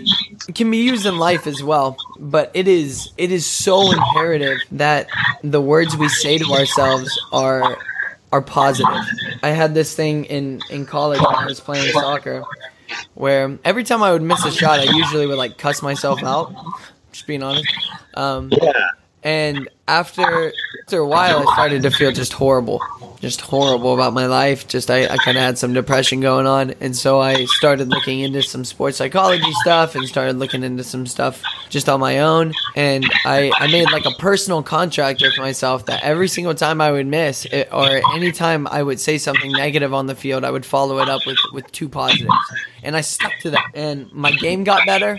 can 0.54 0.69
be 0.69 0.78
used 0.78 1.08
in 1.08 1.17
life 1.17 1.47
as 1.47 1.62
well. 1.63 1.97
But 2.19 2.52
it 2.54 2.67
is 2.67 3.12
it 3.17 3.32
is 3.32 3.45
so 3.45 3.91
imperative 3.91 4.60
that 4.71 5.08
the 5.43 5.60
words 5.60 5.97
we 5.97 6.08
say 6.08 6.38
to 6.38 6.45
ourselves 6.54 7.10
are 7.34 7.78
are 8.31 8.41
positive. 8.41 9.03
I 9.43 9.49
had 9.49 9.73
this 9.73 9.95
thing 9.95 10.25
in 10.25 10.61
in 10.69 10.85
college 10.85 11.19
when 11.19 11.35
I 11.35 11.45
was 11.45 11.59
playing 11.59 11.91
soccer, 11.91 12.43
where 13.13 13.57
every 13.63 13.83
time 13.83 14.03
I 14.03 14.11
would 14.11 14.21
miss 14.21 14.43
a 14.45 14.51
shot, 14.51 14.79
I 14.79 14.83
usually 14.83 15.27
would 15.27 15.37
like 15.37 15.57
cuss 15.57 15.81
myself 15.81 16.23
out. 16.23 16.53
Just 17.11 17.27
being 17.27 17.43
honest. 17.43 17.67
Um, 18.15 18.49
Yeah. 18.61 18.89
And 19.23 19.67
after 19.88 20.53
after 20.84 20.99
a 20.99 21.08
while, 21.08 21.39
I 21.39 21.53
started 21.53 21.82
to 21.84 21.91
feel 21.91 22.12
just 22.12 22.34
horrible, 22.34 22.82
just 23.19 23.41
horrible 23.41 23.93
about 23.93 24.13
my 24.13 24.25
life. 24.27 24.67
Just 24.67 24.91
I, 24.91 25.06
I 25.06 25.17
kind 25.17 25.38
of 25.38 25.43
had 25.43 25.58
some 25.58 25.73
depression 25.73 26.19
going 26.19 26.45
on, 26.45 26.71
and 26.82 26.95
so 26.95 27.19
I 27.19 27.45
started 27.45 27.88
looking 27.88 28.19
into 28.19 28.43
some 28.43 28.63
sports 28.63 28.97
psychology 28.97 29.51
stuff 29.62 29.95
and 29.95 30.06
started 30.06 30.38
looking 30.38 30.63
into 30.63 30.84
some 30.84 31.08
stuff 31.08 31.41
just 31.69 31.89
on 31.89 31.99
my 31.99 32.19
own. 32.19 32.53
And 32.75 33.06
I 33.25 33.51
I 33.58 33.67
made 33.67 33.89
like 33.91 34.06
a 34.06 34.12
personal 34.19 34.62
contract 34.62 35.21
with 35.21 35.38
myself 35.38 35.86
that 35.88 36.03
every 36.03 36.27
single 36.27 36.53
time 36.56 36.80
I 36.80 36.91
would 36.91 37.08
miss 37.08 37.45
it, 37.45 37.69
or 37.71 38.01
anytime 38.13 38.67
I 38.67 38.84
would 38.84 38.99
say 38.99 39.17
something 39.17 39.51
negative 39.51 39.93
on 39.93 40.06
the 40.08 40.15
field, 40.15 40.43
I 40.43 40.51
would 40.51 40.65
follow 40.65 40.99
it 40.99 41.10
up 41.10 41.25
with 41.25 41.39
with 41.53 41.71
two 41.71 41.89
positives, 41.89 42.34
and 42.84 42.95
I 42.95 43.01
stuck 43.01 43.34
to 43.41 43.51
that. 43.51 43.71
And 43.73 44.12
my 44.13 44.32
game 44.32 44.63
got 44.63 44.86
better 44.86 45.17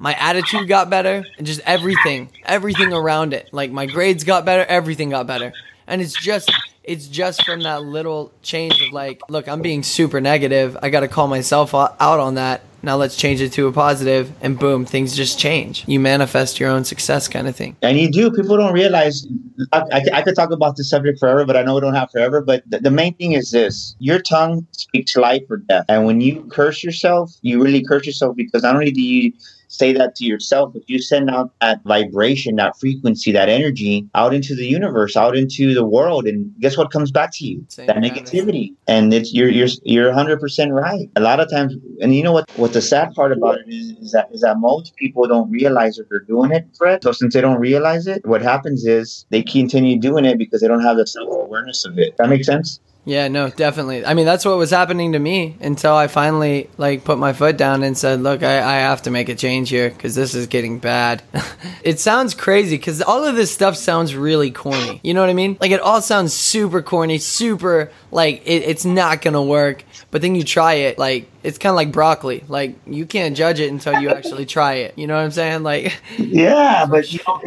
my 0.00 0.14
attitude 0.14 0.66
got 0.66 0.88
better 0.88 1.24
and 1.36 1.46
just 1.46 1.60
everything 1.66 2.30
everything 2.46 2.92
around 2.92 3.34
it 3.34 3.48
like 3.52 3.70
my 3.70 3.86
grades 3.86 4.24
got 4.24 4.44
better 4.44 4.64
everything 4.64 5.10
got 5.10 5.26
better 5.26 5.52
and 5.86 6.00
it's 6.00 6.14
just 6.14 6.50
it's 6.82 7.06
just 7.06 7.44
from 7.44 7.60
that 7.60 7.82
little 7.82 8.32
change 8.42 8.80
of 8.80 8.92
like 8.92 9.20
look 9.28 9.46
i'm 9.46 9.60
being 9.60 9.82
super 9.82 10.20
negative 10.20 10.76
i 10.82 10.88
gotta 10.88 11.08
call 11.08 11.28
myself 11.28 11.74
out 11.74 12.00
on 12.00 12.34
that 12.34 12.62
now 12.82 12.96
let's 12.96 13.14
change 13.14 13.42
it 13.42 13.52
to 13.52 13.66
a 13.66 13.72
positive 13.72 14.32
and 14.40 14.58
boom 14.58 14.86
things 14.86 15.14
just 15.14 15.38
change 15.38 15.84
you 15.86 16.00
manifest 16.00 16.58
your 16.58 16.70
own 16.70 16.82
success 16.82 17.28
kind 17.28 17.46
of 17.46 17.54
thing 17.54 17.76
And 17.82 17.98
you 17.98 18.10
do. 18.10 18.30
People 18.30 18.56
don't 18.56 18.72
realize. 18.72 19.26
I, 19.72 19.82
I, 19.92 20.02
I 20.14 20.22
could 20.22 20.34
talk 20.34 20.50
about 20.50 20.76
this 20.76 20.88
subject 20.88 21.18
forever, 21.18 21.44
but 21.44 21.56
I 21.58 21.62
know 21.62 21.74
we 21.74 21.82
don't 21.82 21.94
have 21.94 22.10
forever. 22.10 22.40
But 22.40 22.62
the, 22.70 22.78
the 22.78 22.90
main 22.90 23.14
thing 23.14 23.32
is 23.32 23.50
this: 23.50 23.94
your 23.98 24.18
tongue 24.18 24.66
speaks 24.72 25.14
life 25.16 25.42
or 25.50 25.58
death. 25.58 25.84
And 25.90 26.06
when 26.06 26.22
you 26.22 26.44
curse 26.44 26.82
yourself, 26.82 27.32
you 27.42 27.62
really 27.62 27.84
curse 27.84 28.06
yourself 28.06 28.36
because 28.36 28.62
not 28.62 28.74
only 28.74 28.90
do 28.90 29.02
you 29.02 29.32
say 29.70 29.92
that 29.92 30.16
to 30.16 30.24
yourself, 30.24 30.72
but 30.72 30.82
you 30.88 31.00
send 31.00 31.30
out 31.30 31.52
that 31.60 31.80
vibration, 31.84 32.56
that 32.56 32.76
frequency, 32.78 33.32
that 33.32 33.48
energy 33.48 34.06
out 34.14 34.34
into 34.34 34.54
the 34.54 34.66
universe, 34.66 35.16
out 35.16 35.36
into 35.36 35.72
the 35.74 35.84
world, 35.84 36.26
and 36.26 36.52
guess 36.60 36.76
what 36.76 36.90
comes 36.90 37.10
back 37.10 37.30
to 37.34 37.46
you? 37.46 37.64
Same 37.68 37.86
that 37.86 37.96
negativity. 37.96 38.74
And 38.88 39.14
it's 39.14 39.32
you're 39.32 39.48
you're 39.48 39.68
you're 39.84 40.08
100 40.08 40.40
percent 40.40 40.72
right. 40.72 41.08
A 41.16 41.20
lot 41.20 41.40
of 41.40 41.48
times, 41.50 41.74
and 42.02 42.14
you 42.14 42.22
know 42.22 42.32
what? 42.32 42.50
What 42.56 42.72
the 42.72 42.82
sad 42.82 43.14
part 43.14 43.32
about 43.32 43.58
it 43.60 43.68
is, 43.68 43.90
is 44.02 44.12
that 44.12 44.28
is 44.32 44.40
that 44.42 44.58
most 44.58 44.96
people 44.96 45.26
don't 45.26 45.50
realize 45.50 45.96
that 45.96 46.08
they're 46.10 46.18
doing 46.18 46.50
it, 46.50 46.66
Fred. 46.76 47.02
So 47.02 47.12
since 47.12 47.32
they 47.32 47.40
don't 47.40 47.60
realize 47.60 48.06
it, 48.06 48.26
what 48.26 48.42
happens 48.42 48.84
is 48.84 49.24
they 49.30 49.42
continue 49.42 49.98
doing 49.98 50.24
it 50.24 50.36
because 50.36 50.60
they 50.60 50.68
don't 50.68 50.82
have 50.82 50.96
the 50.96 51.06
self 51.06 51.28
awareness 51.30 51.84
of 51.84 51.98
it. 51.98 52.16
That 52.18 52.28
makes 52.28 52.46
sense. 52.46 52.80
Yeah, 53.06 53.28
no, 53.28 53.48
definitely. 53.48 54.04
I 54.04 54.12
mean, 54.12 54.26
that's 54.26 54.44
what 54.44 54.58
was 54.58 54.70
happening 54.70 55.12
to 55.12 55.18
me 55.18 55.56
until 55.60 55.94
I 55.94 56.06
finally 56.06 56.68
like 56.76 57.02
put 57.02 57.18
my 57.18 57.32
foot 57.32 57.56
down 57.56 57.82
and 57.82 57.96
said, 57.96 58.20
"Look, 58.22 58.42
I, 58.42 58.58
I 58.58 58.76
have 58.80 59.02
to 59.02 59.10
make 59.10 59.30
a 59.30 59.34
change 59.34 59.70
here 59.70 59.88
because 59.88 60.14
this 60.14 60.34
is 60.34 60.46
getting 60.46 60.78
bad." 60.78 61.22
it 61.82 61.98
sounds 61.98 62.34
crazy 62.34 62.76
because 62.76 63.00
all 63.00 63.24
of 63.24 63.36
this 63.36 63.50
stuff 63.50 63.76
sounds 63.76 64.14
really 64.14 64.50
corny. 64.50 65.00
You 65.02 65.14
know 65.14 65.22
what 65.22 65.30
I 65.30 65.34
mean? 65.34 65.56
Like 65.60 65.70
it 65.70 65.80
all 65.80 66.02
sounds 66.02 66.34
super 66.34 66.82
corny, 66.82 67.16
super 67.18 67.90
like 68.10 68.42
it, 68.44 68.64
it's 68.64 68.84
not 68.84 69.22
gonna 69.22 69.42
work. 69.42 69.82
But 70.10 70.20
then 70.20 70.34
you 70.34 70.44
try 70.44 70.74
it, 70.74 70.98
like 70.98 71.30
it's 71.42 71.56
kind 71.56 71.70
of 71.70 71.76
like 71.76 71.92
broccoli. 71.92 72.44
Like 72.48 72.76
you 72.86 73.06
can't 73.06 73.34
judge 73.34 73.60
it 73.60 73.70
until 73.70 73.98
you 73.98 74.10
actually 74.10 74.44
try 74.44 74.74
it. 74.74 74.98
You 74.98 75.06
know 75.06 75.16
what 75.16 75.24
I'm 75.24 75.30
saying? 75.30 75.62
Like, 75.62 75.98
Yeah, 76.18 76.84
but 76.84 77.10
you 77.10 77.20
know, 77.26 77.40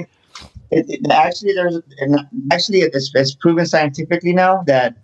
it, 0.71 0.85
it, 0.89 1.11
actually, 1.11 1.53
there's 1.53 1.79
actually 2.51 2.79
it's, 2.79 3.11
it's 3.13 3.35
proven 3.35 3.67
scientifically 3.67 4.33
now 4.33 4.63
that 4.65 4.95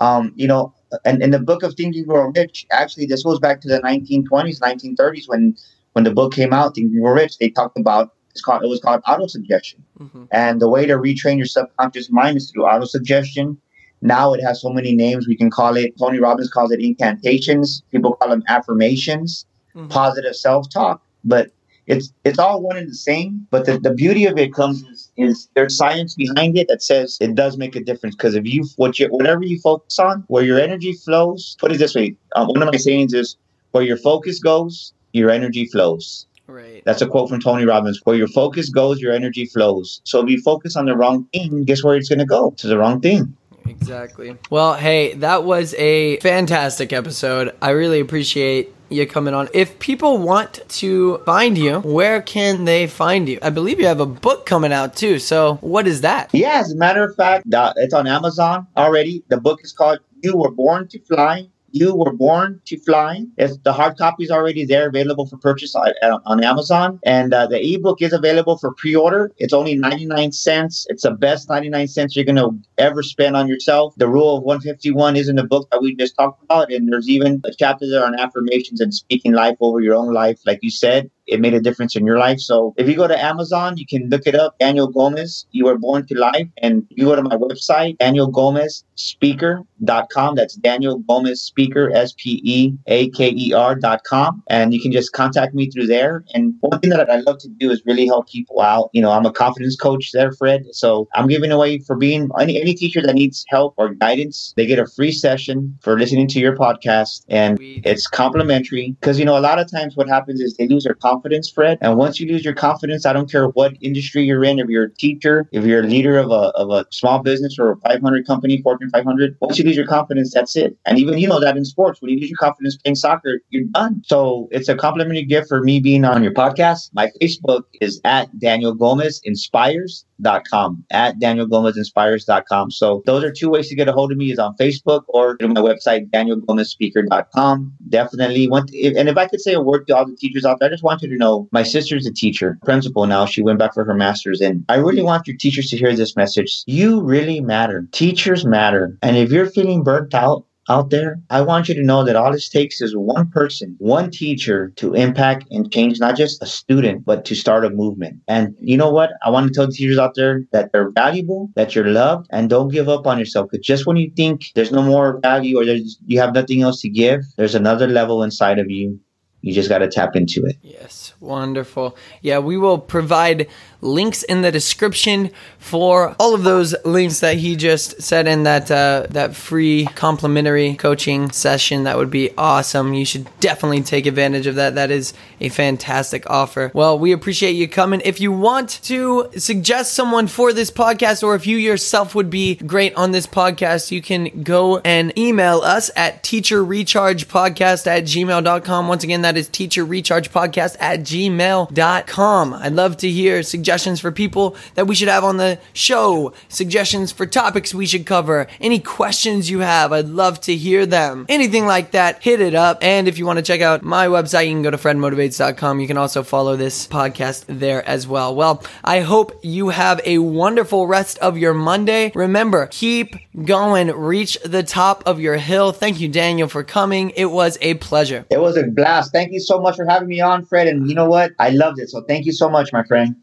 um, 0.00 0.32
you 0.36 0.46
know, 0.46 0.74
and 1.04 1.22
in 1.22 1.30
the 1.30 1.38
book 1.38 1.62
of 1.62 1.74
Think 1.74 1.96
and 1.96 2.06
Grow 2.06 2.30
Rich, 2.34 2.66
actually, 2.70 3.06
this 3.06 3.22
goes 3.22 3.38
back 3.38 3.60
to 3.62 3.68
the 3.68 3.80
1920s, 3.80 4.60
1930s 4.60 5.28
when 5.28 5.56
when 5.92 6.04
the 6.04 6.10
book 6.12 6.34
came 6.34 6.52
out, 6.52 6.74
Think 6.74 6.92
and 6.92 7.00
Grow 7.02 7.12
Rich. 7.12 7.38
They 7.38 7.50
talked 7.50 7.78
about 7.78 8.14
it's 8.30 8.42
called 8.42 8.62
it 8.62 8.68
was 8.68 8.80
called 8.80 9.02
autosuggestion, 9.04 9.80
mhm. 9.98 10.28
and 10.32 10.60
the 10.60 10.68
way 10.68 10.86
to 10.86 10.94
retrain 10.94 11.36
your 11.36 11.46
subconscious 11.46 12.10
mind 12.10 12.36
is 12.36 12.50
through 12.50 12.64
autosuggestion. 12.64 13.56
Now 14.02 14.34
it 14.34 14.42
has 14.42 14.60
so 14.60 14.68
many 14.68 14.94
names. 14.94 15.26
We 15.26 15.36
can 15.36 15.50
call 15.50 15.76
it. 15.76 15.96
Tony 15.98 16.18
Robbins 16.18 16.50
calls 16.50 16.70
it 16.72 16.80
incantations. 16.80 17.82
People 17.90 18.14
call 18.14 18.30
them 18.30 18.42
affirmations 18.48 19.46
Mhm. 19.74 19.90
positive 19.90 20.36
self-talk 20.36 21.02
but 21.24 21.50
it's 21.86 22.12
it's 22.24 22.38
all 22.38 22.62
one 22.62 22.76
and 22.76 22.90
the 22.90 22.94
same 22.94 23.46
but 23.50 23.66
the, 23.66 23.78
the 23.78 23.92
beauty 23.92 24.24
of 24.26 24.38
it 24.38 24.52
comes 24.54 24.82
is, 24.84 25.12
is 25.16 25.48
there's 25.54 25.76
science 25.76 26.14
behind 26.14 26.56
it 26.56 26.68
that 26.68 26.82
says 26.82 27.18
it 27.20 27.34
does 27.34 27.56
make 27.56 27.76
a 27.76 27.80
difference 27.80 28.14
because 28.14 28.34
if 28.34 28.46
you 28.46 28.64
what 28.76 28.98
you 28.98 29.06
whatever 29.08 29.42
you 29.42 29.58
focus 29.60 29.98
on 29.98 30.24
where 30.28 30.44
your 30.44 30.58
energy 30.58 30.92
flows 30.92 31.56
put 31.58 31.72
it 31.72 31.78
this 31.78 31.94
way 31.94 32.16
um, 32.36 32.48
one 32.48 32.62
of 32.62 32.72
my 32.72 32.78
sayings 32.78 33.12
is 33.12 33.36
where 33.72 33.84
your 33.84 33.96
focus 33.96 34.38
goes 34.38 34.92
your 35.12 35.30
energy 35.30 35.66
flows 35.66 36.26
right. 36.46 36.82
that's 36.84 37.02
a 37.02 37.06
quote 37.06 37.28
from 37.28 37.40
tony 37.40 37.64
robbins 37.64 38.00
where 38.04 38.16
your 38.16 38.28
focus 38.28 38.70
goes 38.70 39.00
your 39.00 39.12
energy 39.12 39.44
flows 39.46 40.00
so 40.04 40.22
if 40.22 40.30
you 40.30 40.40
focus 40.40 40.76
on 40.76 40.86
the 40.86 40.96
wrong 40.96 41.26
thing 41.32 41.64
guess 41.64 41.84
where 41.84 41.96
it's 41.96 42.08
going 42.08 42.18
to 42.18 42.24
go 42.24 42.50
to 42.52 42.66
the 42.66 42.78
wrong 42.78 43.00
thing 43.00 43.36
Exactly. 43.66 44.36
Well, 44.50 44.74
hey, 44.74 45.14
that 45.14 45.44
was 45.44 45.74
a 45.74 46.18
fantastic 46.20 46.92
episode. 46.92 47.54
I 47.62 47.70
really 47.70 48.00
appreciate 48.00 48.73
you 48.88 49.06
coming 49.06 49.34
on. 49.34 49.48
If 49.52 49.78
people 49.78 50.18
want 50.18 50.60
to 50.68 51.18
find 51.18 51.56
you, 51.56 51.80
where 51.80 52.22
can 52.22 52.64
they 52.64 52.86
find 52.86 53.28
you? 53.28 53.38
I 53.42 53.50
believe 53.50 53.80
you 53.80 53.86
have 53.86 54.00
a 54.00 54.06
book 54.06 54.46
coming 54.46 54.72
out 54.72 54.96
too. 54.96 55.18
So, 55.18 55.54
what 55.60 55.86
is 55.86 56.02
that? 56.02 56.30
Yeah, 56.32 56.60
as 56.60 56.72
a 56.72 56.76
matter 56.76 57.02
of 57.04 57.14
fact, 57.16 57.46
it's 57.46 57.94
on 57.94 58.06
Amazon 58.06 58.66
already. 58.76 59.24
The 59.28 59.40
book 59.40 59.60
is 59.62 59.72
called 59.72 60.00
You 60.22 60.36
Were 60.36 60.50
Born 60.50 60.88
to 60.88 61.00
Fly. 61.00 61.48
You 61.74 61.96
Were 61.96 62.12
Born 62.12 62.60
to 62.66 62.78
Fly. 62.78 63.24
It's, 63.36 63.58
the 63.64 63.72
hard 63.72 63.98
copy 63.98 64.22
is 64.22 64.30
already 64.30 64.64
there, 64.64 64.88
available 64.88 65.26
for 65.26 65.36
purchase 65.38 65.74
on, 65.74 65.92
on 66.24 66.44
Amazon. 66.44 67.00
And 67.02 67.34
uh, 67.34 67.48
the 67.48 67.60
ebook 67.74 68.00
is 68.00 68.12
available 68.12 68.56
for 68.58 68.72
pre 68.74 68.94
order. 68.94 69.32
It's 69.38 69.52
only 69.52 69.74
99 69.74 70.30
cents. 70.30 70.86
It's 70.88 71.02
the 71.02 71.10
best 71.10 71.48
99 71.50 71.88
cents 71.88 72.14
you're 72.14 72.24
going 72.24 72.36
to 72.36 72.56
ever 72.78 73.02
spend 73.02 73.36
on 73.36 73.48
yourself. 73.48 73.92
The 73.96 74.08
Rule 74.08 74.36
of 74.36 74.44
151 74.44 75.16
is 75.16 75.28
in 75.28 75.34
the 75.34 75.42
book 75.42 75.68
that 75.72 75.82
we 75.82 75.96
just 75.96 76.16
talked 76.16 76.44
about. 76.44 76.72
And 76.72 76.92
there's 76.92 77.08
even 77.08 77.42
a 77.44 77.50
chapter 77.52 77.90
there 77.90 78.06
on 78.06 78.16
affirmations 78.20 78.80
and 78.80 78.94
speaking 78.94 79.32
life 79.32 79.56
over 79.60 79.80
your 79.80 79.96
own 79.96 80.14
life. 80.14 80.38
Like 80.46 80.60
you 80.62 80.70
said, 80.70 81.10
it 81.26 81.40
made 81.40 81.54
a 81.54 81.60
difference 81.60 81.96
in 81.96 82.04
your 82.04 82.18
life. 82.18 82.40
So 82.40 82.74
if 82.76 82.88
you 82.88 82.96
go 82.96 83.06
to 83.06 83.24
Amazon, 83.24 83.76
you 83.76 83.86
can 83.86 84.08
look 84.08 84.26
it 84.26 84.34
up. 84.34 84.58
Daniel 84.58 84.86
Gomez, 84.86 85.46
you 85.50 85.64
were 85.64 85.78
born 85.78 86.06
to 86.06 86.18
life. 86.18 86.48
And 86.58 86.86
you 86.90 87.04
go 87.06 87.16
to 87.16 87.22
my 87.22 87.36
website, 87.36 87.98
Daniel 87.98 88.26
Gomez 88.26 88.84
speaker.com. 88.96 90.34
That's 90.34 90.54
Daniel 90.54 90.98
Gomez 90.98 91.40
speaker, 91.40 91.90
S 91.94 92.14
P 92.16 92.40
E 92.44 92.72
A 92.86 93.10
K 93.10 93.30
E 93.30 93.52
R.com. 93.52 94.42
And 94.48 94.72
you 94.72 94.80
can 94.80 94.92
just 94.92 95.12
contact 95.12 95.54
me 95.54 95.70
through 95.70 95.86
there. 95.86 96.24
And 96.34 96.54
one 96.60 96.80
thing 96.80 96.90
that 96.90 97.10
I 97.10 97.16
love 97.16 97.38
to 97.38 97.48
do 97.48 97.70
is 97.70 97.82
really 97.84 98.06
help 98.06 98.28
people 98.28 98.60
out. 98.60 98.90
You 98.92 99.02
know, 99.02 99.10
I'm 99.10 99.26
a 99.26 99.32
confidence 99.32 99.76
coach 99.76 100.12
there, 100.12 100.32
Fred. 100.32 100.64
So 100.72 101.08
I'm 101.14 101.26
giving 101.26 101.50
away 101.50 101.78
for 101.80 101.96
being 101.96 102.30
any, 102.40 102.60
any 102.60 102.74
teacher 102.74 103.02
that 103.02 103.14
needs 103.14 103.44
help 103.48 103.74
or 103.76 103.94
guidance, 103.94 104.54
they 104.56 104.66
get 104.66 104.78
a 104.78 104.86
free 104.86 105.12
session 105.12 105.76
for 105.80 105.98
listening 105.98 106.28
to 106.28 106.38
your 106.38 106.56
podcast. 106.56 107.24
And 107.28 107.58
it's 107.60 108.06
complimentary 108.06 108.96
because 109.00 109.18
you 109.18 109.24
know 109.24 109.38
a 109.38 109.40
lot 109.40 109.58
of 109.58 109.70
times 109.70 109.96
what 109.96 110.08
happens 110.08 110.40
is 110.40 110.56
they 110.56 110.68
lose 110.68 110.84
their 110.84 110.94
confidence, 110.94 111.13
Fred. 111.50 111.78
And 111.80 111.96
once 111.96 112.20
you 112.20 112.30
lose 112.30 112.44
your 112.44 112.54
confidence, 112.54 113.06
I 113.06 113.12
don't 113.12 113.30
care 113.30 113.48
what 113.48 113.74
industry 113.80 114.24
you're 114.24 114.44
in, 114.44 114.58
if 114.58 114.68
you're 114.68 114.84
a 114.84 114.94
teacher, 114.94 115.48
if 115.52 115.64
you're 115.64 115.80
a 115.80 115.86
leader 115.86 116.18
of 116.18 116.30
a 116.30 116.52
of 116.54 116.70
a 116.70 116.86
small 116.90 117.20
business 117.20 117.58
or 117.58 117.72
a 117.72 117.76
500 117.78 118.26
company, 118.26 118.60
Fortune 118.62 118.90
500. 118.90 119.36
Once 119.40 119.58
you 119.58 119.64
lose 119.64 119.76
your 119.76 119.86
confidence, 119.86 120.32
that's 120.34 120.56
it. 120.56 120.76
And 120.86 120.98
even 120.98 121.18
you 121.18 121.28
know 121.28 121.40
that 121.40 121.56
in 121.56 121.64
sports, 121.64 122.00
when 122.00 122.10
you 122.10 122.20
lose 122.20 122.30
your 122.30 122.38
confidence 122.38 122.76
playing 122.76 122.96
soccer, 122.96 123.40
you're 123.50 123.64
done. 123.64 124.02
So 124.04 124.48
it's 124.50 124.68
a 124.68 124.76
complimentary 124.76 125.24
gift 125.24 125.48
for 125.48 125.62
me 125.62 125.80
being 125.80 126.04
on 126.04 126.22
your 126.22 126.32
podcast. 126.32 126.90
My 126.92 127.10
Facebook 127.20 127.62
is 127.80 128.00
at 128.04 128.36
Daniel 128.38 128.74
Gomez 128.74 129.20
Inspires.com. 129.24 130.84
At 130.90 131.18
Daniel 131.18 131.46
Gomez 131.46 131.76
Inspires.com. 131.76 132.70
So 132.70 133.02
those 133.06 133.22
are 133.24 133.32
two 133.32 133.50
ways 133.50 133.68
to 133.68 133.74
get 133.74 133.88
a 133.88 133.92
hold 133.92 134.12
of 134.12 134.18
me 134.18 134.30
is 134.30 134.38
on 134.38 134.56
Facebook 134.56 135.02
or 135.08 135.36
through 135.36 135.48
my 135.48 135.60
website, 135.60 136.10
Daniel 136.10 136.36
Gomez 136.36 136.64
DanielGomezSpeaker.com. 136.64 137.72
Definitely 137.88 138.48
want 138.48 138.70
if, 138.72 138.96
and 138.96 139.08
if 139.08 139.16
I 139.16 139.26
could 139.26 139.40
say 139.40 139.54
a 139.54 139.60
word 139.60 139.86
to 139.86 139.96
all 139.96 140.06
the 140.06 140.16
teachers 140.16 140.44
out 140.44 140.58
there, 140.60 140.68
I 140.68 140.72
just 140.72 140.82
want 140.82 141.00
you 141.04 141.10
to 141.10 141.16
know 141.16 141.48
my 141.52 141.62
sister's 141.62 142.06
a 142.06 142.12
teacher, 142.12 142.58
principal 142.64 143.06
now. 143.06 143.26
She 143.26 143.42
went 143.42 143.58
back 143.58 143.74
for 143.74 143.84
her 143.84 143.94
master's 143.94 144.40
and 144.40 144.64
I 144.68 144.76
really 144.76 145.02
want 145.02 145.26
your 145.26 145.36
teachers 145.36 145.68
to 145.70 145.76
hear 145.76 145.94
this 145.94 146.16
message. 146.16 146.62
You 146.66 147.00
really 147.00 147.40
matter. 147.40 147.86
Teachers 147.92 148.44
matter. 148.44 148.98
And 149.02 149.16
if 149.16 149.30
you're 149.30 149.50
feeling 149.50 149.84
burnt 149.84 150.14
out, 150.14 150.46
out 150.68 150.90
there, 150.90 151.20
I 151.30 151.42
want 151.42 151.68
you 151.68 151.74
to 151.74 151.82
know 151.82 152.04
that 152.04 152.16
all 152.16 152.32
it 152.32 152.42
takes 152.50 152.80
is 152.80 152.96
one 152.96 153.30
person, 153.30 153.76
one 153.78 154.10
teacher 154.10 154.72
to 154.76 154.94
impact 154.94 155.46
and 155.50 155.70
change 155.70 156.00
not 156.00 156.16
just 156.16 156.42
a 156.42 156.46
student, 156.46 157.04
but 157.04 157.24
to 157.26 157.34
start 157.34 157.64
a 157.64 157.70
movement. 157.70 158.20
And 158.28 158.54
you 158.60 158.76
know 158.76 158.90
what? 158.90 159.10
I 159.22 159.30
want 159.30 159.48
to 159.48 159.52
tell 159.52 159.66
the 159.66 159.72
teachers 159.72 159.98
out 159.98 160.14
there 160.14 160.42
that 160.52 160.72
they're 160.72 160.90
valuable, 160.90 161.50
that 161.54 161.74
you're 161.74 161.88
loved, 161.88 162.26
and 162.30 162.48
don't 162.48 162.68
give 162.68 162.88
up 162.88 163.06
on 163.06 163.18
yourself. 163.18 163.50
Because 163.50 163.66
just 163.66 163.86
when 163.86 163.96
you 163.96 164.10
think 164.16 164.46
there's 164.54 164.72
no 164.72 164.82
more 164.82 165.20
value 165.20 165.58
or 165.58 165.64
there's, 165.64 165.98
you 166.06 166.18
have 166.18 166.34
nothing 166.34 166.62
else 166.62 166.80
to 166.80 166.88
give, 166.88 167.20
there's 167.36 167.54
another 167.54 167.86
level 167.86 168.22
inside 168.22 168.58
of 168.58 168.70
you 168.70 168.98
you 169.44 169.52
just 169.52 169.68
got 169.68 169.78
to 169.78 169.88
tap 169.88 170.16
into 170.16 170.42
it. 170.46 170.56
Yes, 170.62 171.12
wonderful. 171.20 171.96
Yeah, 172.22 172.38
we 172.38 172.56
will 172.56 172.78
provide 172.78 173.46
links 173.84 174.22
in 174.22 174.42
the 174.42 174.50
description 174.50 175.30
for 175.58 176.16
all 176.18 176.34
of 176.34 176.42
those 176.42 176.74
links 176.84 177.20
that 177.20 177.36
he 177.36 177.54
just 177.56 178.00
said 178.02 178.26
in 178.26 178.44
that 178.44 178.70
uh, 178.70 179.06
that 179.10 179.36
free 179.36 179.86
complimentary 179.94 180.74
coaching 180.74 181.30
session. 181.30 181.84
That 181.84 181.96
would 181.96 182.10
be 182.10 182.30
awesome. 182.36 182.94
You 182.94 183.04
should 183.04 183.28
definitely 183.40 183.82
take 183.82 184.06
advantage 184.06 184.46
of 184.46 184.56
that. 184.56 184.74
That 184.74 184.90
is 184.90 185.14
a 185.40 185.48
fantastic 185.48 186.28
offer. 186.28 186.70
Well, 186.74 186.98
we 186.98 187.12
appreciate 187.12 187.52
you 187.52 187.68
coming. 187.68 188.00
If 188.04 188.20
you 188.20 188.32
want 188.32 188.80
to 188.84 189.30
suggest 189.36 189.94
someone 189.94 190.26
for 190.26 190.52
this 190.52 190.70
podcast, 190.70 191.22
or 191.22 191.34
if 191.34 191.46
you 191.46 191.56
yourself 191.56 192.14
would 192.14 192.30
be 192.30 192.56
great 192.56 192.94
on 192.94 193.12
this 193.12 193.26
podcast, 193.26 193.90
you 193.90 194.02
can 194.02 194.42
go 194.42 194.78
and 194.78 195.16
email 195.18 195.60
us 195.60 195.90
at 195.96 196.22
teacherrechargepodcast 196.22 197.86
at 197.86 198.04
gmail.com. 198.04 198.88
Once 198.88 199.04
again, 199.04 199.22
that 199.22 199.36
is 199.36 199.48
teacherrechargepodcast 199.48 200.76
at 200.80 201.00
gmail.com. 201.00 202.54
I'd 202.54 202.72
love 202.72 202.96
to 202.98 203.10
hear 203.10 203.42
suggestions 203.74 204.00
for 204.00 204.12
people 204.12 204.56
that 204.76 204.86
we 204.86 204.94
should 204.94 205.08
have 205.08 205.24
on 205.24 205.36
the 205.36 205.58
show, 205.72 206.32
suggestions 206.48 207.10
for 207.10 207.26
topics 207.26 207.74
we 207.74 207.86
should 207.86 208.06
cover, 208.06 208.46
any 208.60 208.78
questions 208.78 209.50
you 209.50 209.60
have. 209.60 209.92
I'd 209.92 210.06
love 210.06 210.40
to 210.42 210.54
hear 210.54 210.86
them. 210.86 211.26
Anything 211.28 211.66
like 211.66 211.90
that, 211.90 212.22
hit 212.22 212.40
it 212.40 212.54
up. 212.54 212.78
And 212.82 213.08
if 213.08 213.18
you 213.18 213.26
want 213.26 213.38
to 213.38 213.42
check 213.42 213.60
out 213.60 213.82
my 213.82 214.06
website, 214.06 214.46
you 214.46 214.52
can 214.52 214.62
go 214.62 214.70
to 214.70 214.76
fredmotivates.com. 214.76 215.80
You 215.80 215.88
can 215.88 215.96
also 215.96 216.22
follow 216.22 216.54
this 216.54 216.86
podcast 216.86 217.46
there 217.48 217.86
as 217.88 218.06
well. 218.06 218.32
Well, 218.32 218.62
I 218.84 219.00
hope 219.00 219.40
you 219.42 219.70
have 219.70 220.00
a 220.04 220.18
wonderful 220.18 220.86
rest 220.86 221.18
of 221.18 221.36
your 221.36 221.52
Monday. 221.52 222.12
Remember, 222.14 222.68
keep 222.70 223.16
going, 223.44 223.88
reach 223.88 224.38
the 224.44 224.62
top 224.62 225.02
of 225.04 225.18
your 225.18 225.36
hill. 225.36 225.72
Thank 225.72 225.98
you, 225.98 226.08
Daniel, 226.08 226.46
for 226.46 226.62
coming. 226.62 227.10
It 227.16 227.26
was 227.26 227.58
a 227.60 227.74
pleasure. 227.74 228.24
It 228.30 228.40
was 228.40 228.56
a 228.56 228.62
blast. 228.62 229.10
Thank 229.10 229.32
you 229.32 229.40
so 229.40 229.60
much 229.60 229.74
for 229.74 229.84
having 229.84 230.06
me 230.06 230.20
on, 230.20 230.44
Fred. 230.44 230.68
And 230.68 230.88
you 230.88 230.94
know 230.94 231.08
what? 231.08 231.32
I 231.40 231.50
loved 231.50 231.80
it. 231.80 231.90
So 231.90 232.02
thank 232.02 232.24
you 232.24 232.32
so 232.32 232.48
much, 232.48 232.72
my 232.72 232.84
friend. 232.84 233.16